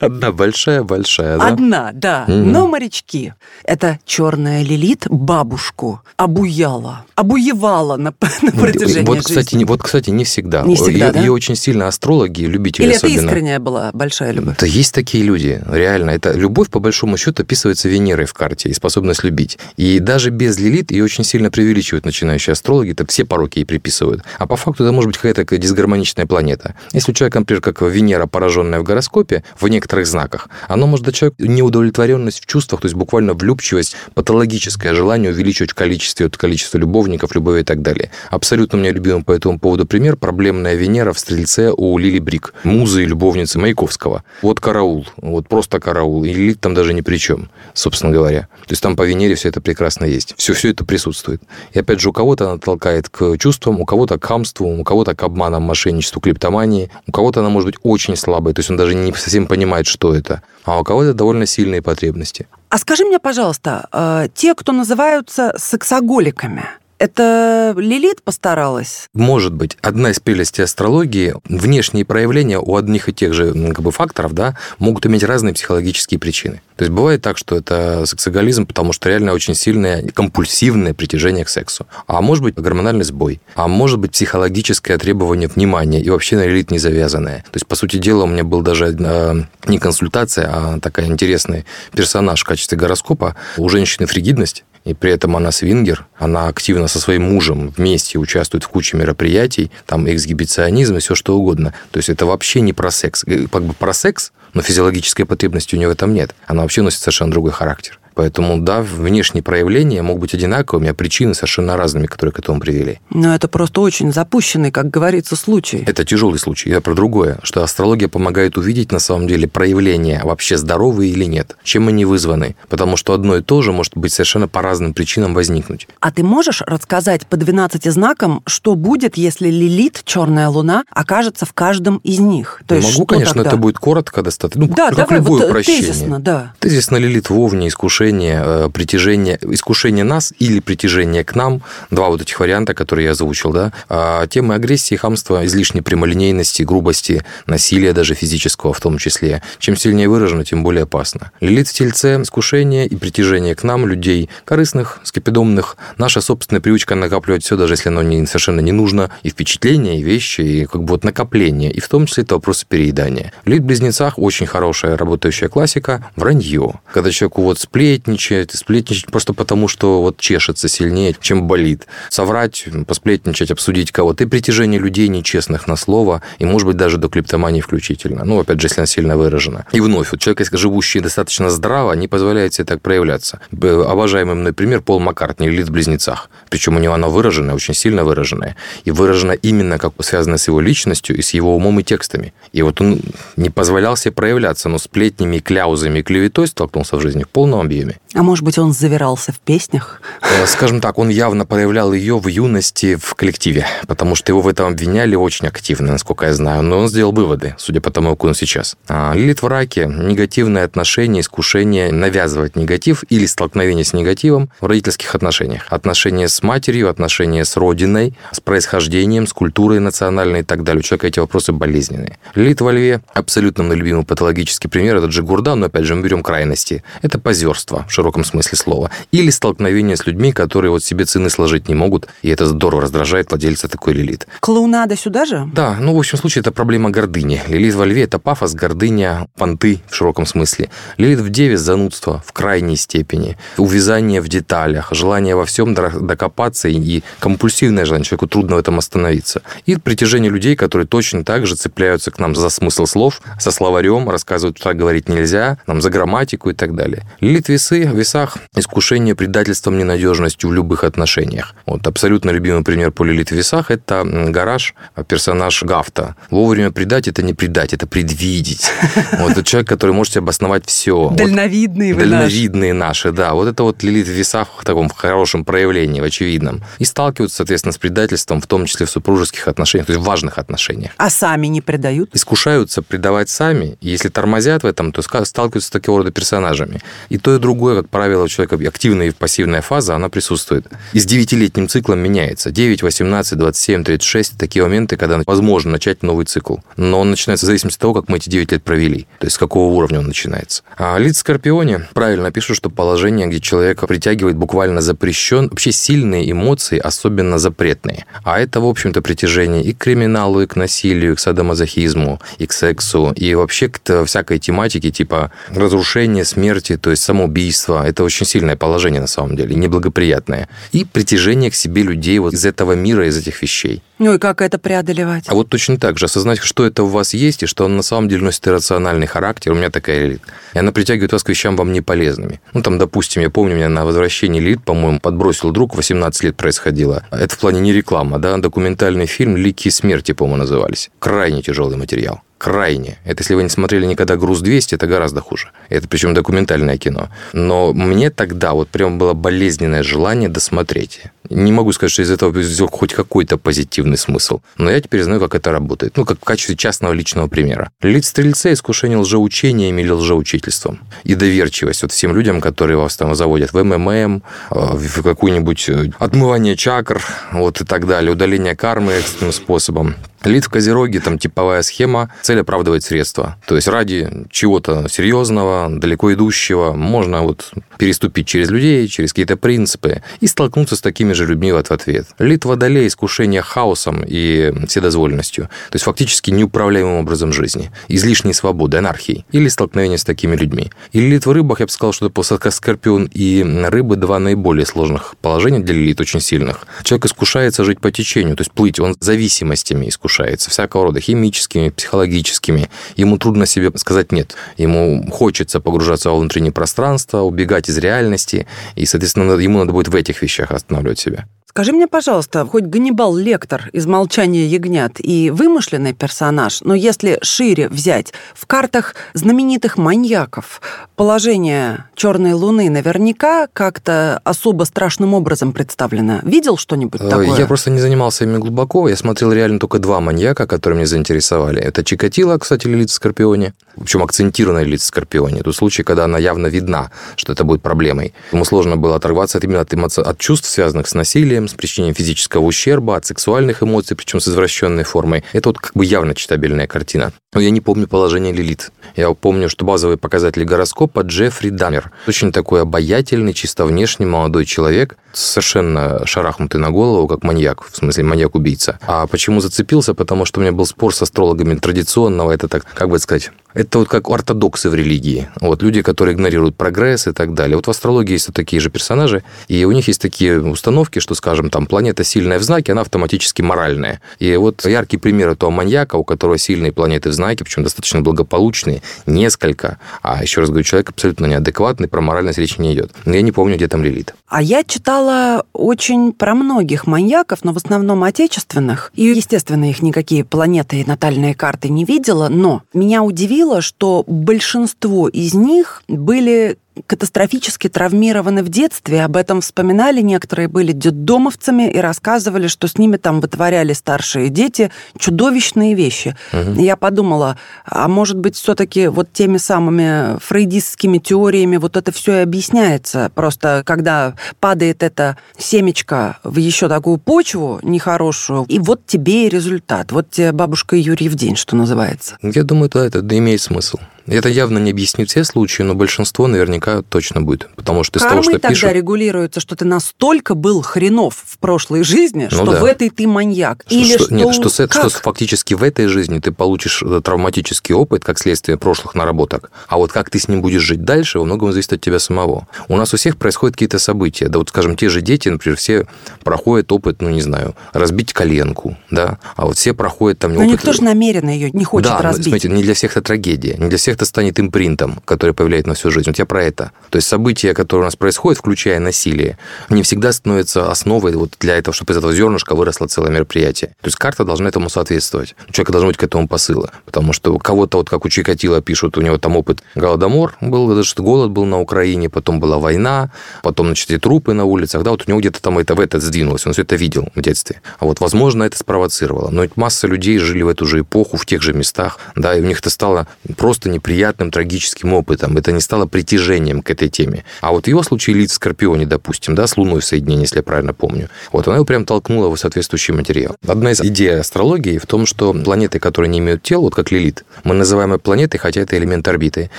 Одна 0.00 0.32
большая-большая, 0.32 1.38
да? 1.38 1.48
Одна, 1.48 1.90
да. 1.92 2.24
Угу. 2.28 2.34
Но 2.34 2.66
морячки. 2.66 3.34
Это 3.64 3.98
черная 4.04 4.62
лилит 4.62 5.06
бабушку 5.08 6.00
обуяла, 6.16 7.04
обуевала 7.14 7.96
на, 7.96 8.12
на 8.42 8.52
протяжении 8.52 9.06
вот, 9.06 9.18
кстати, 9.18 9.50
жизни. 9.50 9.58
Не, 9.58 9.64
вот, 9.64 9.82
кстати, 9.82 10.10
не 10.10 10.24
всегда. 10.24 10.62
Не 10.62 10.76
всегда, 10.76 11.06
ее, 11.06 11.12
да? 11.12 11.20
ее 11.20 11.32
очень 11.32 11.56
сильно 11.56 11.88
астрологи, 11.88 12.42
любители 12.42 12.86
Или 12.86 12.94
особенно. 12.94 13.16
это 13.16 13.26
искренняя 13.26 13.58
была 13.58 13.90
большая 13.92 14.32
любовь? 14.32 14.56
Да 14.58 14.66
есть 14.66 14.94
такие 14.94 15.24
люди, 15.24 15.62
реально. 15.70 16.10
Это 16.10 16.32
любовь, 16.32 16.70
по 16.70 16.80
большому 16.80 17.16
счету, 17.16 17.42
описывается 17.42 17.88
Венерой 17.88 18.26
в 18.26 18.34
карте 18.34 18.68
и 18.68 18.72
способность 18.72 19.24
любить. 19.24 19.58
И 19.76 19.98
даже 19.98 20.30
без 20.30 20.58
лилит 20.58 20.90
ее 20.90 21.04
очень 21.04 21.24
сильно 21.24 21.50
преувеличивают 21.50 22.04
начинающие 22.04 22.52
астрологи, 22.52 22.92
это 22.92 23.06
все 23.06 23.24
пороки 23.24 23.58
ей 23.58 23.64
приписывают. 23.64 24.22
А 24.38 24.46
по 24.46 24.56
факту 24.56 24.84
это 24.84 24.92
может 24.92 25.08
быть 25.08 25.18
какая-то 25.18 25.56
дисгармоничная 25.58 26.26
планета. 26.26 26.74
Если 26.92 27.12
у 27.12 27.14
человека, 27.14 27.40
например, 27.40 27.60
как 27.60 27.82
Венера, 27.82 28.26
пораженная 28.26 28.80
в 28.80 28.82
гороскопе, 28.82 29.44
в 29.58 29.65
некоторых 29.68 30.06
знаках, 30.06 30.48
оно 30.68 30.86
может 30.86 31.06
дать 31.06 31.14
человеку 31.14 31.44
неудовлетворенность 31.44 32.42
в 32.42 32.46
чувствах, 32.46 32.80
то 32.80 32.86
есть 32.86 32.94
буквально 32.94 33.34
влюбчивость, 33.34 33.96
патологическое 34.14 34.94
желание 34.94 35.30
увеличивать 35.30 35.72
количество, 35.72 36.28
количество 36.28 36.78
любовников, 36.78 37.34
любовь 37.34 37.60
и 37.60 37.64
так 37.64 37.82
далее. 37.82 38.10
Абсолютно 38.30 38.78
у 38.78 38.80
меня 38.80 38.92
любимый 38.92 39.24
по 39.24 39.32
этому 39.32 39.58
поводу 39.58 39.86
пример– 39.86 40.16
проблемная 40.16 40.74
Венера 40.74 41.12
в 41.12 41.18
Стрельце 41.18 41.72
у 41.76 41.98
Лили 41.98 42.18
Брик, 42.18 42.54
музы 42.64 43.02
и 43.02 43.06
любовницы 43.06 43.58
Маяковского. 43.58 44.24
Вот 44.42 44.60
караул, 44.60 45.06
вот 45.16 45.48
просто 45.48 45.80
караул. 45.80 46.24
И 46.24 46.32
Лилит 46.32 46.60
там 46.60 46.74
даже 46.74 46.94
ни 46.94 47.00
при 47.00 47.16
чем, 47.16 47.50
собственно 47.74 48.12
говоря. 48.12 48.48
То 48.66 48.72
есть 48.72 48.82
там 48.82 48.96
по 48.96 49.02
Венере 49.02 49.34
все 49.34 49.48
это 49.48 49.60
прекрасно 49.60 50.04
есть. 50.04 50.34
Все, 50.36 50.52
все 50.54 50.70
это 50.70 50.84
присутствует. 50.84 51.42
И 51.72 51.78
опять 51.78 52.00
же, 52.00 52.08
у 52.10 52.12
кого-то 52.12 52.50
она 52.50 52.58
толкает 52.58 53.08
к 53.08 53.36
чувствам, 53.38 53.80
у 53.80 53.84
кого-то 53.84 54.18
к 54.18 54.24
хамству, 54.24 54.66
у 54.66 54.84
кого-то 54.84 55.14
к 55.14 55.22
обманам, 55.22 55.62
мошенничеству, 55.62 56.20
клептомании, 56.20 56.90
у 57.06 57.12
кого-то 57.12 57.40
она 57.40 57.48
может 57.48 57.66
быть 57.66 57.76
очень 57.82 58.16
слабой, 58.16 58.54
то 58.54 58.60
есть 58.60 58.70
он 58.70 58.76
даже 58.76 58.94
не 58.94 59.12
совсем 59.12 59.46
понимает, 59.46 59.55
что 59.86 60.14
это. 60.14 60.42
А 60.64 60.80
у 60.80 60.84
кого-то 60.84 61.14
довольно 61.14 61.46
сильные 61.46 61.82
потребности. 61.82 62.46
А 62.68 62.78
скажи 62.78 63.04
мне, 63.04 63.18
пожалуйста, 63.18 63.88
э, 63.92 64.28
те, 64.34 64.54
кто 64.54 64.72
называются 64.72 65.54
сексоголиками, 65.56 66.64
это 66.98 67.74
Лилит 67.76 68.22
постаралась? 68.22 69.08
Может 69.14 69.52
быть. 69.52 69.76
Одна 69.82 70.10
из 70.10 70.20
прелестей 70.20 70.64
астрологии– 70.64 71.34
внешние 71.44 72.04
проявления 72.04 72.58
у 72.58 72.76
одних 72.76 73.08
и 73.08 73.12
тех 73.12 73.34
же 73.34 73.52
как 73.52 73.82
бы, 73.82 73.90
факторов 73.90 74.32
да, 74.32 74.56
могут 74.78 75.06
иметь 75.06 75.22
разные 75.22 75.54
психологические 75.54 76.18
причины. 76.18 76.60
То 76.76 76.84
есть 76.84 76.92
бывает 76.92 77.22
так, 77.22 77.38
что 77.38 77.56
это 77.56 78.04
сексоголизм, 78.06 78.66
потому 78.66 78.92
что 78.92 79.08
реально 79.08 79.32
очень 79.32 79.54
сильное 79.54 80.06
компульсивное 80.08 80.94
притяжение 80.94 81.44
к 81.44 81.48
сексу. 81.48 81.86
А 82.06 82.20
может 82.20 82.42
быть 82.42 82.54
гормональный 82.54 83.04
сбой. 83.04 83.40
А 83.54 83.68
может 83.68 83.98
быть 83.98 84.12
психологическое 84.12 84.98
требование 84.98 85.48
внимания 85.48 86.02
и 86.02 86.10
вообще 86.10 86.36
на 86.36 86.46
Лилит 86.46 86.70
не 86.70 86.78
завязанное. 86.78 87.38
То 87.38 87.56
есть, 87.56 87.66
по 87.66 87.76
сути 87.76 87.96
дела, 87.96 88.24
у 88.24 88.26
меня 88.26 88.44
был 88.44 88.62
даже 88.62 88.94
э, 88.98 89.34
не 89.66 89.78
консультация, 89.78 90.50
а 90.52 90.80
такая 90.80 91.06
интересный 91.06 91.64
персонаж 91.92 92.42
в 92.42 92.44
качестве 92.44 92.76
гороскопа. 92.76 93.36
У 93.56 93.68
женщины 93.68 94.06
фригидность, 94.06 94.64
и 94.86 94.94
при 94.94 95.10
этом 95.10 95.36
она 95.36 95.50
свингер, 95.50 96.06
она 96.16 96.46
активно 96.46 96.86
со 96.86 97.00
своим 97.00 97.24
мужем 97.24 97.74
вместе 97.76 98.18
участвует 98.18 98.62
в 98.62 98.68
куче 98.68 98.96
мероприятий, 98.96 99.72
там 99.84 100.08
эксгибиционизм 100.08 100.96
и 100.96 101.00
все 101.00 101.16
что 101.16 101.36
угодно. 101.36 101.74
То 101.90 101.98
есть 101.98 102.08
это 102.08 102.24
вообще 102.24 102.60
не 102.60 102.72
про 102.72 102.92
секс. 102.92 103.24
Как 103.24 103.64
бы 103.64 103.74
про 103.74 103.92
секс, 103.92 104.32
но 104.54 104.62
физиологической 104.62 105.26
потребности 105.26 105.74
у 105.74 105.78
нее 105.78 105.88
в 105.88 105.92
этом 105.92 106.14
нет. 106.14 106.34
Она 106.46 106.62
вообще 106.62 106.82
носит 106.82 107.00
совершенно 107.00 107.32
другой 107.32 107.50
характер. 107.50 107.98
Поэтому, 108.16 108.58
да, 108.58 108.80
внешние 108.80 109.42
проявления 109.42 110.00
могут 110.00 110.22
быть 110.22 110.34
одинаковыми, 110.34 110.88
а 110.88 110.94
причины 110.94 111.34
совершенно 111.34 111.76
разными, 111.76 112.06
которые 112.06 112.32
к 112.32 112.38
этому 112.38 112.60
привели. 112.60 112.98
Но 113.10 113.34
это 113.34 113.46
просто 113.46 113.82
очень 113.82 114.10
запущенный, 114.10 114.70
как 114.70 114.88
говорится, 114.88 115.36
случай. 115.36 115.84
Это 115.86 116.02
тяжелый 116.02 116.38
случай. 116.38 116.70
Я 116.70 116.80
про 116.80 116.94
другое, 116.94 117.38
что 117.42 117.62
астрология 117.62 118.08
помогает 118.08 118.56
увидеть 118.56 118.90
на 118.90 119.00
самом 119.00 119.28
деле 119.28 119.46
проявления 119.46 120.22
вообще 120.24 120.56
здоровые 120.56 121.12
или 121.12 121.26
нет, 121.26 121.58
чем 121.62 121.88
они 121.88 122.06
вызваны. 122.06 122.56
Потому 122.70 122.96
что 122.96 123.12
одно 123.12 123.36
и 123.36 123.42
то 123.42 123.60
же 123.60 123.72
может 123.72 123.94
быть 123.94 124.14
совершенно 124.14 124.48
по 124.48 124.62
разным 124.62 124.94
причинам 124.94 125.34
возникнуть. 125.34 125.86
А 126.00 126.10
ты 126.10 126.22
можешь 126.22 126.62
рассказать 126.62 127.26
по 127.26 127.36
12 127.36 127.92
знакам, 127.92 128.40
что 128.46 128.76
будет, 128.76 129.18
если 129.18 129.50
Лилит, 129.50 130.00
черная 130.06 130.48
луна, 130.48 130.84
окажется 130.90 131.44
в 131.44 131.52
каждом 131.52 131.98
из 131.98 132.18
них? 132.18 132.62
То 132.66 132.76
есть, 132.76 132.94
Могу, 132.94 133.04
конечно, 133.04 133.34
тогда? 133.34 133.50
это 133.50 133.58
будет 133.58 133.78
коротко 133.78 134.22
достаточно. 134.22 134.66
Ну, 134.66 134.74
да, 134.74 134.86
как 134.86 134.96
давай, 134.96 135.18
любое 135.18 135.42
вот 135.42 135.50
упрощение. 135.50 135.82
Тезисно, 135.82 136.18
да. 136.18 136.54
Тезисно 136.60 136.96
Лилит 136.96 137.28
в 137.28 137.38
Овне, 137.38 137.68
искушение 137.68 138.05
искушение, 138.06 138.42
э, 138.44 138.70
притяжение, 138.72 139.38
искушение 139.42 140.04
нас 140.04 140.32
или 140.38 140.60
притяжение 140.60 141.24
к 141.24 141.34
нам, 141.34 141.62
два 141.90 142.08
вот 142.08 142.22
этих 142.22 142.38
варианта, 142.38 142.74
которые 142.74 143.06
я 143.06 143.10
озвучил, 143.12 143.52
да, 143.52 143.72
а 143.88 144.26
темы 144.26 144.54
агрессии, 144.54 144.94
хамства, 144.94 145.44
излишней 145.44 145.82
прямолинейности, 145.82 146.62
грубости, 146.62 147.24
насилия 147.46 147.92
даже 147.92 148.14
физического 148.14 148.72
в 148.72 148.80
том 148.80 148.98
числе. 148.98 149.42
Чем 149.58 149.76
сильнее 149.76 150.08
выражено, 150.08 150.44
тем 150.44 150.62
более 150.62 150.84
опасно. 150.84 151.32
Лилит 151.40 151.68
в 151.68 151.72
Тельце, 151.72 152.22
искушение 152.22 152.86
и 152.86 152.96
притяжение 152.96 153.54
к 153.54 153.64
нам, 153.64 153.86
людей 153.86 154.30
корыстных, 154.44 155.00
скопидомных, 155.02 155.76
наша 155.98 156.20
собственная 156.20 156.60
привычка 156.60 156.94
накапливать 156.94 157.44
все, 157.44 157.56
даже 157.56 157.74
если 157.74 157.88
оно 157.88 158.02
не, 158.02 158.26
совершенно 158.26 158.60
не 158.60 158.72
нужно, 158.72 159.10
и 159.22 159.30
впечатления, 159.30 159.98
и 159.98 160.02
вещи, 160.02 160.40
и 160.40 160.64
как 160.66 160.82
бы 160.82 160.90
вот 160.90 161.04
накопление, 161.04 161.72
и 161.72 161.80
в 161.80 161.88
том 161.88 162.06
числе 162.06 162.22
это 162.22 162.36
вопросы 162.36 162.66
переедания. 162.68 163.32
В 163.44 163.58
Близнецах 163.58 164.18
очень 164.18 164.46
хорошая 164.46 164.96
работающая 164.96 165.48
классика, 165.48 166.06
вранье. 166.14 166.74
Когда 166.92 167.10
человеку 167.10 167.42
вот 167.42 167.58
сплетни, 167.58 167.95
сплетничать, 167.96 168.52
сплетничать 168.52 169.06
просто 169.06 169.32
потому, 169.32 169.68
что 169.68 170.02
вот 170.02 170.18
чешется 170.18 170.68
сильнее, 170.68 171.16
чем 171.20 171.46
болит. 171.46 171.86
Соврать, 172.10 172.66
посплетничать, 172.86 173.50
обсудить 173.50 173.92
кого-то. 173.92 174.24
И 174.24 174.26
притяжение 174.26 174.80
людей 174.80 175.08
нечестных 175.08 175.66
на 175.66 175.76
слово, 175.76 176.22
и, 176.38 176.44
может 176.44 176.66
быть, 176.66 176.76
даже 176.76 176.98
до 176.98 177.08
клептомании 177.08 177.60
включительно. 177.60 178.24
Ну, 178.24 178.40
опять 178.40 178.60
же, 178.60 178.66
если 178.66 178.80
она 178.80 178.86
сильно 178.86 179.16
выражена. 179.16 179.64
И 179.72 179.80
вновь, 179.80 180.12
вот 180.12 180.20
человек, 180.20 180.46
живущий 180.52 181.00
достаточно 181.00 181.50
здраво, 181.50 181.92
не 181.94 182.08
позволяет 182.08 182.54
себе 182.54 182.64
так 182.64 182.80
проявляться. 182.80 183.40
Обожаемый 183.52 184.34
мной 184.34 184.52
пример 184.52 184.80
Пол 184.80 185.00
Маккартни, 185.00 185.48
Лид 185.48 185.68
в 185.68 185.72
«Близнецах». 185.72 186.30
Причем 186.50 186.76
у 186.76 186.78
него 186.78 186.94
она 186.94 187.08
выраженная, 187.08 187.54
очень 187.54 187.74
сильно 187.74 188.04
выраженная. 188.04 188.56
И 188.84 188.90
выражена 188.90 189.32
именно 189.32 189.78
как 189.78 189.92
связана 190.00 190.38
с 190.38 190.48
его 190.48 190.60
личностью 190.60 191.16
и 191.16 191.22
с 191.22 191.34
его 191.34 191.56
умом 191.56 191.80
и 191.80 191.82
текстами. 191.82 192.32
И 192.52 192.62
вот 192.62 192.80
он 192.80 193.00
не 193.36 193.50
позволял 193.50 193.96
себе 193.96 194.12
проявляться, 194.12 194.68
но 194.68 194.78
сплетнями, 194.78 195.38
кляузами 195.38 196.00
и 196.00 196.02
клеветой 196.02 196.46
столкнулся 196.46 196.96
в 196.96 197.00
жизни 197.00 197.22
в 197.22 197.28
полном 197.28 197.60
объеме 197.60 197.85
время. 197.86 198.00
А 198.14 198.22
может 198.22 198.44
быть, 198.44 198.58
он 198.58 198.72
завирался 198.72 199.32
в 199.32 199.38
песнях? 199.40 200.00
Э, 200.22 200.46
скажем 200.46 200.80
так, 200.80 200.98
он 200.98 201.08
явно 201.08 201.46
проявлял 201.46 201.92
ее 201.92 202.18
в 202.18 202.26
юности 202.28 202.96
в 202.96 203.14
коллективе, 203.14 203.66
потому 203.86 204.14
что 204.14 204.32
его 204.32 204.40
в 204.40 204.48
этом 204.48 204.68
обвиняли 204.68 205.14
очень 205.14 205.46
активно, 205.46 205.92
насколько 205.92 206.26
я 206.26 206.34
знаю. 206.34 206.62
Но 206.62 206.78
он 206.78 206.88
сделал 206.88 207.12
выводы, 207.12 207.54
судя 207.58 207.80
по 207.80 207.90
тому, 207.90 208.10
как 208.10 208.24
он 208.24 208.34
сейчас. 208.34 208.76
А 208.88 209.12
Лилит 209.14 209.42
в 209.42 209.46
раке, 209.46 209.86
негативное 209.86 210.64
отношение, 210.64 211.20
искушение 211.20 211.92
навязывать 211.92 212.56
негатив 212.56 213.04
или 213.08 213.26
столкновение 213.26 213.84
с 213.84 213.92
негативом 213.92 214.50
в 214.60 214.66
родительских 214.66 215.14
отношениях. 215.14 215.66
Отношения 215.68 216.28
с 216.28 216.42
матерью, 216.42 216.88
отношения 216.88 217.44
с 217.44 217.56
родиной, 217.56 218.14
с 218.32 218.40
происхождением, 218.40 219.26
с 219.26 219.32
культурой 219.32 219.80
национальной 219.80 220.40
и 220.40 220.44
так 220.44 220.64
далее. 220.64 220.80
У 220.80 220.82
человека 220.82 221.08
эти 221.08 221.18
вопросы 221.18 221.52
болезненные. 221.52 222.18
Лилит 222.34 222.60
во 222.60 222.72
льве, 222.72 223.02
абсолютно 223.12 223.64
мой 223.64 223.76
любимый 223.76 224.04
патологический 224.04 224.70
пример, 224.70 224.96
это 224.96 225.06
Джигурда, 225.06 225.54
но 225.54 225.66
опять 225.66 225.84
же 225.84 225.94
мы 225.94 226.02
берем 226.02 226.22
крайности. 226.22 226.82
Это 227.02 227.18
позерство 227.18 227.75
распутство 227.76 227.84
в 227.86 227.92
широком 227.92 228.24
смысле 228.24 228.58
слова, 228.58 228.90
или 229.12 229.30
столкновение 229.30 229.96
с 229.96 230.06
людьми, 230.06 230.32
которые 230.32 230.70
вот 230.70 230.82
себе 230.82 231.04
цены 231.04 231.30
сложить 231.30 231.68
не 231.68 231.74
могут, 231.74 232.08
и 232.22 232.28
это 232.30 232.46
здорово 232.46 232.82
раздражает 232.82 233.30
владельца 233.30 233.68
такой 233.68 233.94
лилит. 233.94 234.26
Клоунада 234.40 234.96
сюда 234.96 235.24
же? 235.26 235.48
Да, 235.52 235.76
ну, 235.80 235.94
в 235.94 235.98
общем 235.98 236.18
случае, 236.18 236.40
это 236.40 236.52
проблема 236.52 236.90
гордыни. 236.90 237.42
Лилит 237.48 237.74
во 237.74 237.86
льве– 237.86 238.02
это 238.04 238.18
пафос, 238.18 238.54
гордыня, 238.54 239.26
понты 239.36 239.80
в 239.88 239.94
широком 239.94 240.26
смысле. 240.26 240.68
Лилит 240.98 241.20
в 241.20 241.28
деве– 241.30 241.56
занудство 241.58 242.22
в 242.26 242.32
крайней 242.32 242.76
степени, 242.76 243.36
увязание 243.58 244.20
в 244.20 244.28
деталях, 244.28 244.92
желание 244.92 245.34
во 245.34 245.44
всем 245.44 245.74
докопаться 245.74 246.68
и 246.68 247.02
компульсивное 247.18 247.84
желание, 247.84 248.04
человеку 248.04 248.26
трудно 248.26 248.56
в 248.56 248.58
этом 248.58 248.78
остановиться. 248.78 249.42
И 249.66 249.76
притяжение 249.76 250.30
людей, 250.30 250.56
которые 250.56 250.86
точно 250.86 251.24
так 251.24 251.46
же 251.46 251.56
цепляются 251.56 252.10
к 252.10 252.18
нам 252.18 252.34
за 252.34 252.50
смысл 252.50 252.86
слов, 252.86 253.20
со 253.38 253.50
словарем, 253.50 254.08
рассказывают, 254.08 254.56
что 254.58 254.70
так 254.70 254.76
говорить 254.76 255.08
нельзя, 255.08 255.58
нам 255.66 255.80
за 255.80 255.90
грамматику 255.90 256.50
и 256.50 256.54
так 256.54 256.74
далее. 256.74 257.02
Лилит 257.20 257.48
весы, 257.48 257.65
в 257.70 257.98
весах 257.98 258.38
искушение 258.54 259.14
предательством, 259.14 259.78
ненадежностью 259.78 260.50
в 260.50 260.54
любых 260.54 260.84
отношениях. 260.84 261.54
Вот 261.66 261.86
абсолютно 261.86 262.30
любимый 262.30 262.62
пример 262.62 262.92
по 262.92 263.04
Лилит 263.04 263.30
в 263.30 263.34
весах– 263.34 263.70
это 263.70 264.04
гараж, 264.04 264.74
персонаж 265.08 265.62
Гафта. 265.62 266.16
Вовремя 266.30 266.70
предать– 266.70 267.08
это 267.08 267.22
не 267.22 267.34
предать, 267.34 267.72
это 267.72 267.86
предвидеть. 267.86 268.70
Вот 269.18 269.32
это 269.32 269.42
человек, 269.42 269.68
который 269.68 269.92
может 269.92 270.16
обосновать 270.16 270.66
все. 270.66 271.10
Дальновидные 271.10 271.94
вот, 271.94 272.00
Дальновидные 272.00 272.72
наши, 272.72 273.12
да. 273.12 273.34
Вот 273.34 273.48
это 273.48 273.62
вот 273.62 273.82
Лилит 273.82 274.06
в 274.06 274.10
весах 274.10 274.48
в 274.60 274.64
таком 274.64 274.88
хорошем 274.88 275.44
проявлении, 275.44 276.00
в 276.00 276.04
очевидном. 276.04 276.62
И 276.78 276.84
сталкиваются, 276.84 277.38
соответственно, 277.38 277.72
с 277.72 277.78
предательством, 277.78 278.40
в 278.40 278.46
том 278.46 278.66
числе 278.66 278.86
в 278.86 278.90
супружеских 278.90 279.48
отношениях, 279.48 279.86
то 279.86 279.92
есть 279.92 280.02
в 280.02 280.06
важных 280.06 280.38
отношениях. 280.38 280.92
А 280.96 281.10
сами 281.10 281.46
не 281.48 281.60
предают? 281.60 282.14
Искушаются 282.14 282.82
предавать 282.82 283.28
сами. 283.28 283.76
Если 283.80 284.08
тормозят 284.08 284.62
в 284.62 284.66
этом, 284.66 284.92
то 284.92 285.02
сталкиваются 285.02 285.68
с 285.68 285.70
такого 285.70 285.98
рода 285.98 286.10
персонажами. 286.10 286.80
И 287.08 287.18
то, 287.18 287.34
и 287.34 287.38
другое, 287.46 287.82
как 287.82 287.90
правило, 287.90 288.24
у 288.24 288.28
человека 288.28 288.58
активная 288.66 289.06
и 289.06 289.10
пассивная 289.12 289.62
фаза, 289.62 289.94
она 289.94 290.08
присутствует. 290.08 290.66
И 290.92 290.98
с 290.98 291.04
девятилетним 291.04 291.68
циклом 291.68 292.00
меняется. 292.00 292.50
9, 292.50 292.82
18, 292.82 293.38
27, 293.38 293.84
36– 293.84 294.36
такие 294.38 294.64
моменты, 294.64 294.96
когда 294.96 295.20
возможно 295.24 295.70
начать 295.70 296.02
новый 296.02 296.26
цикл. 296.26 296.56
Но 296.76 296.98
он 296.98 297.10
начинается 297.10 297.46
в 297.46 297.48
зависимости 297.48 297.78
от 297.78 297.82
того, 297.82 297.94
как 297.94 298.08
мы 298.08 298.16
эти 298.16 298.28
9 298.28 298.50
лет 298.50 298.64
провели. 298.64 299.06
То 299.20 299.26
есть 299.26 299.36
с 299.36 299.38
какого 299.38 299.72
уровня 299.72 300.00
он 300.00 300.08
начинается. 300.08 300.64
А 300.76 300.98
лиц 300.98 301.18
Скорпионе 301.18 301.86
правильно 301.94 302.32
пишут, 302.32 302.56
что 302.56 302.68
положение, 302.68 303.28
где 303.28 303.38
человека 303.40 303.86
притягивает 303.86 304.36
буквально 304.36 304.80
запрещен, 304.80 305.48
вообще 305.48 305.70
сильные 305.70 306.28
эмоции, 306.28 306.78
особенно 306.78 307.38
запретные. 307.38 308.06
А 308.24 308.40
это, 308.40 308.60
в 308.60 308.66
общем-то, 308.66 309.02
притяжение 309.02 309.62
и 309.62 309.72
к 309.72 309.78
криминалу, 309.78 310.42
и 310.42 310.46
к 310.46 310.56
насилию, 310.56 311.12
и 311.12 311.14
к 311.14 311.20
садомазохизму, 311.20 312.20
и 312.38 312.46
к 312.46 312.52
сексу, 312.52 313.12
и 313.14 313.34
вообще 313.36 313.68
к 313.68 314.04
всякой 314.04 314.40
тематике 314.40 314.90
типа 314.90 315.30
разрушения, 315.54 316.24
смерти, 316.24 316.76
то 316.76 316.90
есть 316.90 317.04
самоубийства. 317.36 317.86
Это 317.86 318.04
очень 318.04 318.26
сильное 318.26 318.56
положение 318.56 319.00
на 319.00 319.06
самом 319.06 319.36
деле, 319.36 319.54
неблагоприятное. 319.54 320.48
И 320.72 320.84
притяжение 320.84 321.50
к 321.50 321.54
себе 321.54 321.82
людей 321.82 322.18
вот 322.18 322.34
из 322.34 322.44
этого 322.44 322.72
мира, 322.72 323.06
из 323.06 323.16
этих 323.16 323.42
вещей. 323.42 323.82
Ну 323.98 324.14
и 324.14 324.18
как 324.18 324.40
это 324.40 324.58
преодолевать? 324.58 325.24
А 325.28 325.34
вот 325.34 325.48
точно 325.48 325.78
так 325.78 325.98
же, 325.98 326.06
осознать, 326.06 326.38
что 326.38 326.66
это 326.66 326.82
у 326.82 326.86
вас 326.86 327.14
есть, 327.14 327.42
и 327.42 327.46
что 327.46 327.64
он 327.64 327.76
на 327.76 327.82
самом 327.82 328.08
деле 328.08 328.24
носит 328.24 328.46
иррациональный 328.48 329.06
характер. 329.06 329.52
У 329.52 329.54
меня 329.54 329.70
такая 329.70 330.04
лилит. 330.04 330.22
И 330.54 330.58
она 330.58 330.72
притягивает 330.72 331.12
вас 331.12 331.22
к 331.22 331.28
вещам 331.28 331.56
вам 331.56 331.72
неполезными. 331.72 332.40
Ну, 332.54 332.62
там, 332.62 332.78
допустим, 332.78 333.22
я 333.22 333.30
помню, 333.30 333.56
меня 333.56 333.68
на 333.68 333.84
возвращении 333.84 334.40
лилит, 334.40 334.64
по-моему, 334.64 335.00
подбросил 335.00 335.50
друг, 335.50 335.74
18 335.74 336.24
лет 336.24 336.36
происходило. 336.36 337.04
Это 337.10 337.34
в 337.34 337.38
плане 337.38 337.60
не 337.60 337.72
реклама, 337.72 338.18
да, 338.18 338.36
документальный 338.36 339.06
фильм 339.06 339.36
«Лики 339.36 339.68
смерти», 339.68 340.12
по-моему, 340.12 340.38
назывались. 340.38 340.90
Крайне 340.98 341.42
тяжелый 341.42 341.76
материал 341.76 342.20
крайне. 342.38 342.98
Это 343.04 343.22
если 343.22 343.34
вы 343.34 343.42
не 343.42 343.48
смотрели 343.48 343.86
никогда 343.86 344.16
«Груз-200», 344.16 344.74
это 344.74 344.86
гораздо 344.86 345.20
хуже. 345.20 345.50
Это 345.68 345.88
причем 345.88 346.14
документальное 346.14 346.78
кино. 346.78 347.08
Но 347.32 347.72
мне 347.72 348.10
тогда 348.10 348.52
вот 348.52 348.68
прям 348.68 348.98
было 348.98 349.14
болезненное 349.14 349.82
желание 349.82 350.28
досмотреть. 350.28 351.02
Не 351.30 351.52
могу 351.52 351.72
сказать, 351.72 351.92
что 351.92 352.02
из 352.02 352.10
этого 352.10 352.30
взял 352.30 352.68
хоть 352.68 352.94
какой-то 352.94 353.36
позитивный 353.38 353.96
смысл. 353.96 354.40
Но 354.58 354.70
я 354.70 354.80
теперь 354.80 355.02
знаю, 355.02 355.20
как 355.20 355.34
это 355.34 355.50
работает. 355.50 355.96
Ну, 355.96 356.04
как 356.04 356.20
в 356.20 356.24
качестве 356.24 356.56
частного 356.56 356.92
личного 356.92 357.26
примера. 357.28 357.70
Лилит 357.82 358.04
стрельца 358.04 358.52
искушение 358.52 358.98
лжеучениями 358.98 359.82
или 359.82 359.90
лжеучительством. 359.90 360.80
И 361.04 361.14
доверчивость 361.14 361.82
вот 361.82 361.92
всем 361.92 362.14
людям, 362.14 362.40
которые 362.40 362.76
вас 362.76 362.96
там 362.96 363.14
заводят 363.14 363.52
в 363.52 363.62
МММ, 363.62 364.22
э, 364.50 364.54
в 364.54 365.02
какую-нибудь 365.02 365.68
э, 365.68 365.90
отмывание 365.98 366.56
чакр, 366.56 367.02
вот 367.32 367.60
и 367.60 367.64
так 367.64 367.86
далее, 367.86 368.12
удаление 368.12 368.54
кармы 368.54 368.92
экстренным 368.92 369.32
способом. 369.32 369.96
Лид 370.24 370.44
в 370.44 370.48
Козероге, 370.48 371.00
там 371.00 371.18
типовая 371.18 371.62
схема, 371.62 372.10
цель 372.22 372.40
оправдывает 372.40 372.82
средства. 372.82 373.36
То 373.46 373.54
есть 373.56 373.68
ради 373.68 374.08
чего-то 374.30 374.88
серьезного, 374.88 375.68
далеко 375.70 376.12
идущего, 376.12 376.72
можно 376.72 377.22
вот 377.22 377.52
переступить 377.78 378.26
через 378.26 378.50
людей, 378.50 378.88
через 378.88 379.12
какие-то 379.12 379.36
принципы 379.36 380.02
и 380.20 380.26
столкнуться 380.26 380.76
с 380.76 380.80
такими 380.80 381.12
же 381.12 381.26
людьми 381.26 381.52
в 381.52 381.56
ответ. 381.56 382.06
Лид 382.18 382.44
Водолей– 382.44 382.86
искушение 382.88 383.42
хаосом 383.42 384.02
и 384.06 384.52
вседозволенностью. 384.66 385.44
То 385.70 385.76
есть 385.76 385.84
фактически 385.84 386.30
неуправляемым 386.30 386.96
образом 387.00 387.32
жизни, 387.32 387.70
излишней 387.88 388.32
свободы, 388.32 388.78
анархии 388.78 389.24
или 389.30 389.48
столкновение 389.48 389.98
с 389.98 390.04
такими 390.04 390.36
людьми. 390.36 390.72
И 390.92 391.00
лилит 391.00 391.26
в 391.26 391.32
рыбах, 391.32 391.60
я 391.60 391.66
бы 391.66 391.72
сказал, 391.72 391.92
что 391.92 392.06
это 392.06 392.50
Скорпион 392.50 393.10
и 393.12 393.44
рыбы 393.68 393.96
два 393.96 394.18
наиболее 394.18 394.66
сложных 394.66 395.14
положения 395.20 395.60
для 395.60 395.74
лилит, 395.74 396.00
очень 396.00 396.20
сильных. 396.20 396.66
Человек 396.82 397.06
искушается 397.06 397.64
жить 397.64 397.80
по 397.80 397.92
течению, 397.92 398.36
то 398.36 398.42
есть 398.42 398.52
плыть, 398.52 398.80
он 398.80 398.96
зависимостями 399.00 399.88
искушается 399.88 400.15
нарушается, 400.16 400.50
всякого 400.50 400.84
рода 400.84 401.00
химическими, 401.00 401.70
психологическими. 401.70 402.68
Ему 402.96 403.18
трудно 403.18 403.46
себе 403.46 403.70
сказать 403.76 404.12
«нет». 404.12 404.34
Ему 404.56 405.08
хочется 405.10 405.60
погружаться 405.60 406.10
во 406.10 406.18
внутреннее 406.18 406.52
пространство, 406.52 407.20
убегать 407.20 407.68
из 407.68 407.78
реальности, 407.78 408.46
и, 408.74 408.86
соответственно, 408.86 409.32
ему 409.32 409.58
надо 409.58 409.72
будет 409.72 409.88
в 409.88 409.94
этих 409.94 410.22
вещах 410.22 410.50
останавливать 410.50 410.98
себя. 410.98 411.26
Скажи 411.56 411.72
мне, 411.72 411.86
пожалуйста, 411.86 412.44
хоть 412.44 412.64
Ганнибал 412.64 413.16
Лектор 413.16 413.70
из 413.72 413.86
«Молчания 413.86 414.46
ягнят» 414.46 414.96
и 414.98 415.30
вымышленный 415.30 415.94
персонаж, 415.94 416.60
но 416.60 416.74
если 416.74 417.18
шире 417.22 417.70
взять, 417.70 418.12
в 418.34 418.44
картах 418.44 418.94
знаменитых 419.14 419.78
маньяков 419.78 420.60
положение 420.96 421.86
Черной 421.94 422.34
Луны 422.34 422.68
наверняка 422.68 423.48
как-то 423.54 424.20
особо 424.22 424.64
страшным 424.64 425.14
образом 425.14 425.54
представлено. 425.54 426.20
Видел 426.24 426.58
что-нибудь 426.58 427.00
э, 427.00 427.08
такое? 427.08 427.38
Я 427.38 427.46
просто 427.46 427.70
не 427.70 427.78
занимался 427.78 428.24
ими 428.24 428.36
глубоко. 428.36 428.90
Я 428.90 428.96
смотрел 428.96 429.32
реально 429.32 429.58
только 429.58 429.78
два 429.96 430.00
маньяка, 430.00 430.46
которые 430.46 430.76
меня 430.76 430.86
заинтересовали. 430.86 431.62
Это 431.62 431.82
Чикатило, 431.82 432.36
кстати, 432.36 432.66
Лилит 432.66 432.90
в 432.90 432.92
Скорпионе. 432.92 433.54
Причем 433.80 434.02
акцентированная 434.02 434.64
Лилит 434.64 434.82
в 434.82 434.84
Скорпионе. 434.84 435.42
Тот 435.42 435.56
случай, 435.56 435.84
когда 435.84 436.04
она 436.04 436.18
явно 436.18 436.48
видна, 436.48 436.90
что 437.16 437.32
это 437.32 437.44
будет 437.44 437.62
проблемой. 437.62 438.12
Ему 438.32 438.44
сложно 438.44 438.76
было 438.76 438.96
оторваться 438.96 439.38
от, 439.38 439.44
именно 439.44 439.60
от, 439.60 439.72
эмоци... 439.72 440.00
от 440.00 440.18
чувств, 440.18 440.48
связанных 440.50 440.86
с 440.86 440.94
насилием, 440.94 441.48
с 441.48 441.54
причинением 441.54 441.94
физического 441.94 442.42
ущерба, 442.44 442.96
от 442.96 443.06
сексуальных 443.06 443.62
эмоций, 443.62 443.96
причем 443.96 444.20
с 444.20 444.28
извращенной 444.28 444.84
формой. 444.84 445.24
Это 445.32 445.48
вот 445.48 445.58
как 445.58 445.72
бы 445.74 445.86
явно 445.86 446.14
читабельная 446.14 446.66
картина. 446.66 447.12
Но 447.32 447.40
я 447.40 447.50
не 447.50 447.60
помню 447.60 447.86
положение 447.86 448.32
Лилит. 448.34 448.70
Я 448.96 449.12
помню, 449.12 449.48
что 449.48 449.64
базовые 449.64 449.96
показатели 449.96 450.44
гороскопа 450.44 451.00
Джеффри 451.00 451.50
Даммер. 451.50 451.90
Очень 452.06 452.32
такой 452.32 452.62
обаятельный, 452.62 453.32
чисто 453.32 453.64
внешний 453.64 454.06
молодой 454.06 454.44
человек, 454.44 454.96
совершенно 455.12 456.06
шарахнутый 456.06 456.60
на 456.60 456.70
голову, 456.70 457.06
как 457.06 457.22
маньяк, 457.22 457.64
в 457.70 457.76
смысле 457.76 458.04
маньяк-убийца. 458.04 458.78
А 458.86 459.06
почему 459.06 459.40
зацепился? 459.40 459.85
Потому 459.94 460.24
что 460.24 460.40
у 460.40 460.42
меня 460.42 460.52
был 460.52 460.66
спор 460.66 460.94
с 460.94 461.02
астрологами 461.02 461.54
традиционного, 461.54 462.32
это 462.32 462.48
так, 462.48 462.64
как 462.74 462.88
бы 462.88 462.98
сказать, 462.98 463.30
это 463.56 463.78
вот 463.78 463.88
как 463.88 464.10
ортодоксы 464.10 464.68
в 464.68 464.74
религии. 464.74 465.28
Вот 465.40 465.62
люди, 465.62 465.80
которые 465.80 466.14
игнорируют 466.14 466.56
прогресс 466.56 467.06
и 467.06 467.12
так 467.12 467.32
далее. 467.32 467.56
Вот 467.56 467.66
в 467.66 467.70
астрологии 467.70 468.12
есть 468.12 468.28
вот 468.28 468.36
такие 468.36 468.60
же 468.60 468.68
персонажи, 468.68 469.24
и 469.48 469.64
у 469.64 469.72
них 469.72 469.88
есть 469.88 470.00
такие 470.00 470.40
установки, 470.40 470.98
что, 470.98 471.14
скажем, 471.14 471.48
там 471.48 471.66
планета 471.66 472.04
сильная 472.04 472.38
в 472.38 472.42
знаке, 472.42 472.72
она 472.72 472.82
автоматически 472.82 473.40
моральная. 473.40 474.02
И 474.18 474.36
вот 474.36 474.66
яркий 474.66 474.98
пример 474.98 475.30
этого 475.30 475.48
маньяка, 475.48 475.96
у 475.96 476.04
которого 476.04 476.36
сильные 476.36 476.70
планеты 476.70 477.08
в 477.08 477.12
знаке, 477.14 477.44
причем 477.44 477.62
достаточно 477.62 478.02
благополучные, 478.02 478.82
несколько. 479.06 479.78
А 480.02 480.22
еще 480.22 480.42
раз 480.42 480.50
говорю, 480.50 480.64
человек 480.64 480.90
абсолютно 480.90 481.24
неадекватный, 481.24 481.88
про 481.88 482.02
моральность 482.02 482.38
речи 482.38 482.60
не 482.60 482.74
идет. 482.74 482.92
Но 483.06 483.14
я 483.14 483.22
не 483.22 483.32
помню, 483.32 483.56
где 483.56 483.68
там 483.68 483.82
Лилит. 483.82 484.14
А 484.28 484.42
я 484.42 484.64
читала 484.64 485.46
очень 485.54 486.12
про 486.12 486.34
многих 486.34 486.86
маньяков, 486.86 487.42
но 487.42 487.54
в 487.54 487.56
основном 487.56 488.04
отечественных. 488.04 488.92
И, 488.94 489.04
естественно, 489.04 489.70
их 489.70 489.75
никакие 489.82 490.24
планеты 490.24 490.80
и 490.80 490.84
натальные 490.84 491.34
карты 491.34 491.68
не 491.68 491.84
видела, 491.84 492.28
но 492.28 492.62
меня 492.72 493.02
удивило, 493.02 493.60
что 493.60 494.04
большинство 494.06 495.08
из 495.08 495.34
них 495.34 495.82
были 495.88 496.58
катастрофически 496.86 497.68
травмированы 497.68 498.42
в 498.42 498.48
детстве. 498.48 499.04
Об 499.04 499.16
этом 499.16 499.40
вспоминали 499.40 500.00
некоторые, 500.00 500.48
были 500.48 500.72
детдомовцами 500.72 501.70
и 501.70 501.78
рассказывали, 501.78 502.48
что 502.48 502.68
с 502.68 502.78
ними 502.78 502.96
там 502.96 503.20
вытворяли 503.20 503.72
старшие 503.72 504.28
дети 504.28 504.70
чудовищные 504.98 505.74
вещи. 505.74 506.16
Угу. 506.32 506.60
Я 506.60 506.76
подумала, 506.76 507.38
а 507.64 507.88
может 507.88 508.18
быть, 508.18 508.36
все-таки 508.36 508.88
вот 508.88 509.12
теми 509.12 509.38
самыми 509.38 510.18
фрейдистскими 510.18 510.98
теориями 510.98 511.56
вот 511.56 511.76
это 511.76 511.92
все 511.92 512.18
и 512.18 512.22
объясняется. 512.22 513.10
Просто 513.14 513.62
когда 513.64 514.14
падает 514.40 514.82
это 514.82 515.16
семечко 515.38 516.18
в 516.22 516.36
еще 516.38 516.68
такую 516.68 516.98
почву 516.98 517.58
нехорошую, 517.62 518.44
и 518.48 518.58
вот 518.58 518.86
тебе 518.86 519.26
и 519.26 519.28
результат. 519.28 519.92
Вот 519.92 520.10
тебе 520.10 520.32
бабушка 520.32 520.76
Юрий 520.76 521.08
в 521.08 521.14
день, 521.14 521.36
что 521.36 521.56
называется. 521.56 522.18
Я 522.22 522.42
думаю, 522.42 522.70
да, 522.70 522.84
это 522.84 523.00
имеет 523.00 523.40
смысл. 523.40 523.78
Это 524.06 524.28
явно 524.28 524.58
не 524.58 524.70
объяснит 524.70 525.10
все 525.10 525.24
случаи, 525.24 525.62
но 525.62 525.74
большинство 525.74 526.26
наверняка 526.26 526.82
точно 526.82 527.22
будет. 527.22 527.48
Потому 527.56 527.82
что 527.84 527.98
из 527.98 528.02
Кармой 528.02 528.16
того, 528.22 528.22
что 528.24 528.32
тогда 528.38 528.48
пишут... 528.48 528.72
регулируется, 528.72 529.40
что 529.40 529.56
ты 529.56 529.64
настолько 529.64 530.34
был 530.34 530.62
хренов 530.62 531.22
в 531.26 531.38
прошлой 531.38 531.82
жизни, 531.82 532.28
Ну 532.30 532.36
что 532.44 532.52
да. 532.52 532.60
в 532.60 532.64
этой 532.64 532.90
ты 532.90 533.06
маньяк. 533.06 533.64
Что- 533.66 533.74
Или 533.74 533.94
что- 533.96 534.04
что... 534.04 534.14
Нет, 534.14 534.34
что, 534.34 534.48
с 534.48 534.56
как? 534.68 534.72
что 534.72 534.88
фактически 535.02 535.54
в 535.54 535.62
этой 535.62 535.86
жизни 535.86 536.18
ты 536.20 536.30
получишь 536.32 536.82
э, 536.82 537.00
травматический 537.02 537.74
опыт 537.74 538.04
как 538.04 538.18
следствие 538.18 538.56
прошлых 538.58 538.94
наработок, 538.94 539.50
а 539.68 539.76
вот 539.76 539.92
как 539.92 540.10
ты 540.10 540.18
с 540.18 540.28
ним 540.28 540.40
будешь 540.42 540.62
жить 540.62 540.84
дальше, 540.84 541.18
во 541.18 541.24
многом 541.24 541.52
зависит 541.52 541.72
от 541.72 541.80
тебя 541.80 541.98
самого. 541.98 542.46
У 542.68 542.76
нас 542.76 542.94
у 542.94 542.96
всех 542.96 543.16
происходят 543.16 543.56
какие-то 543.56 543.78
события. 543.78 544.28
Да 544.28 544.38
вот, 544.38 544.48
скажем, 544.50 544.76
те 544.76 544.88
же 544.88 545.00
дети, 545.02 545.28
например, 545.28 545.56
все 545.56 545.86
проходят 546.22 546.70
опыт, 546.72 547.02
ну, 547.02 547.10
не 547.10 547.20
знаю, 547.20 547.54
разбить 547.72 548.12
коленку, 548.12 548.76
да, 548.90 549.18
а 549.36 549.46
вот 549.46 549.56
все 549.56 549.74
проходят 549.74 550.18
там... 550.18 550.32
Но 550.34 550.42
опыт- 550.42 550.52
никто 550.52 550.72
же 550.72 550.82
намеренно 550.84 551.30
ее 551.30 551.50
не 551.50 551.64
хочет 551.64 551.88
да, 551.90 552.00
разбить. 552.02 552.26
смотрите, 552.26 552.48
не 552.48 552.62
для 552.62 552.74
всех 552.74 552.92
это 552.92 553.02
трагедия, 553.02 553.56
не 553.58 553.68
для 553.68 553.78
всех 553.78 553.95
это 553.96 554.04
станет 554.04 554.38
импринтом, 554.38 555.00
который 555.04 555.32
повлияет 555.32 555.66
на 555.66 555.74
всю 555.74 555.90
жизнь. 555.90 556.08
Вот 556.10 556.18
я 556.18 556.26
про 556.26 556.44
это. 556.44 556.70
То 556.90 556.96
есть 556.96 557.08
события, 557.08 557.54
которые 557.54 557.82
у 557.82 557.86
нас 557.86 557.96
происходят, 557.96 558.38
включая 558.38 558.78
насилие, 558.78 559.38
не 559.70 559.82
всегда 559.82 560.12
становятся 560.12 560.70
основой 560.70 561.12
вот 561.14 561.32
для 561.40 561.56
этого, 561.56 561.74
чтобы 561.74 561.92
из 561.92 561.96
этого 561.96 562.12
зернышка 562.12 562.54
выросло 562.54 562.86
целое 562.86 563.10
мероприятие. 563.10 563.70
То 563.80 563.86
есть 563.86 563.96
карта 563.96 564.24
должна 564.24 564.48
этому 564.48 564.68
соответствовать. 564.68 565.34
У 565.48 565.52
человека 565.52 565.72
должно 565.72 565.88
быть 565.88 565.96
к 565.96 566.02
этому 566.02 566.28
посылы. 566.28 566.68
Потому 566.84 567.12
что 567.12 567.38
кого-то, 567.38 567.78
вот 567.78 567.90
как 567.90 568.04
у 568.04 568.08
Чикатила 568.08 568.60
пишут, 568.60 568.98
у 568.98 569.00
него 569.00 569.18
там 569.18 569.36
опыт 569.36 569.62
голодомор 569.74 570.36
был, 570.40 570.82
что 570.84 571.02
голод 571.02 571.30
был 571.30 571.44
на 571.44 571.60
Украине, 571.60 572.08
потом 572.08 572.38
была 572.38 572.58
война, 572.58 573.10
потом, 573.42 573.66
значит, 573.66 573.90
и 573.90 573.98
трупы 573.98 574.34
на 574.34 574.44
улицах, 574.44 574.82
да, 574.82 574.90
вот 574.90 575.04
у 575.06 575.10
него 575.10 575.20
где-то 575.20 575.40
там 575.40 575.58
это 575.58 575.74
в 575.74 575.80
это 575.80 576.00
сдвинулось, 576.00 576.46
он 576.46 576.52
все 576.52 576.62
это 576.62 576.76
видел 576.76 577.08
в 577.14 577.20
детстве. 577.20 577.62
А 577.78 577.86
вот, 577.86 578.00
возможно, 578.00 578.44
это 578.44 578.58
спровоцировало. 578.58 579.30
Но 579.30 579.42
ведь 579.42 579.56
масса 579.56 579.86
людей 579.86 580.18
жили 580.18 580.42
в 580.42 580.48
эту 580.48 580.66
же 580.66 580.80
эпоху, 580.80 581.16
в 581.16 581.26
тех 581.26 581.42
же 581.42 581.54
местах, 581.54 581.98
да, 582.14 582.34
и 582.36 582.40
у 582.40 582.44
них 582.44 582.58
это 582.60 582.70
стало 582.70 583.06
просто 583.36 583.68
неприятным, 583.86 584.30
трагическим 584.30 584.94
опытом. 584.94 585.36
Это 585.36 585.52
не 585.52 585.60
стало 585.60 585.86
притяжением 585.86 586.62
к 586.62 586.70
этой 586.70 586.88
теме. 586.88 587.24
А 587.40 587.52
вот 587.52 587.66
в 587.66 587.68
его 587.68 587.82
случае 587.84 588.16
лиц 588.16 588.32
в 588.32 588.34
Скорпионе, 588.34 588.84
допустим, 588.84 589.34
да, 589.34 589.46
с 589.46 589.56
Луной 589.56 589.80
в 589.80 589.84
соединении, 589.84 590.22
если 590.22 590.38
я 590.38 590.42
правильно 590.42 590.74
помню, 590.74 591.08
вот 591.32 591.46
она 591.46 591.56
его 591.56 591.64
прям 591.64 591.84
толкнула 591.84 592.34
в 592.34 592.36
соответствующий 592.36 592.94
материал. 592.94 593.36
Одна 593.46 593.70
из 593.70 593.80
идей 593.80 594.18
астрологии 594.18 594.78
в 594.78 594.86
том, 594.86 595.06
что 595.06 595.32
планеты, 595.32 595.78
которые 595.78 596.10
не 596.10 596.18
имеют 596.18 596.42
тела, 596.42 596.62
вот 596.62 596.74
как 596.74 596.90
Лилит, 596.90 597.24
мы 597.44 597.54
называем 597.54 597.94
их 597.94 598.02
планеты, 598.02 598.38
хотя 598.38 598.62
это 598.62 598.76
элемент 598.76 599.06
орбиты, 599.06 599.50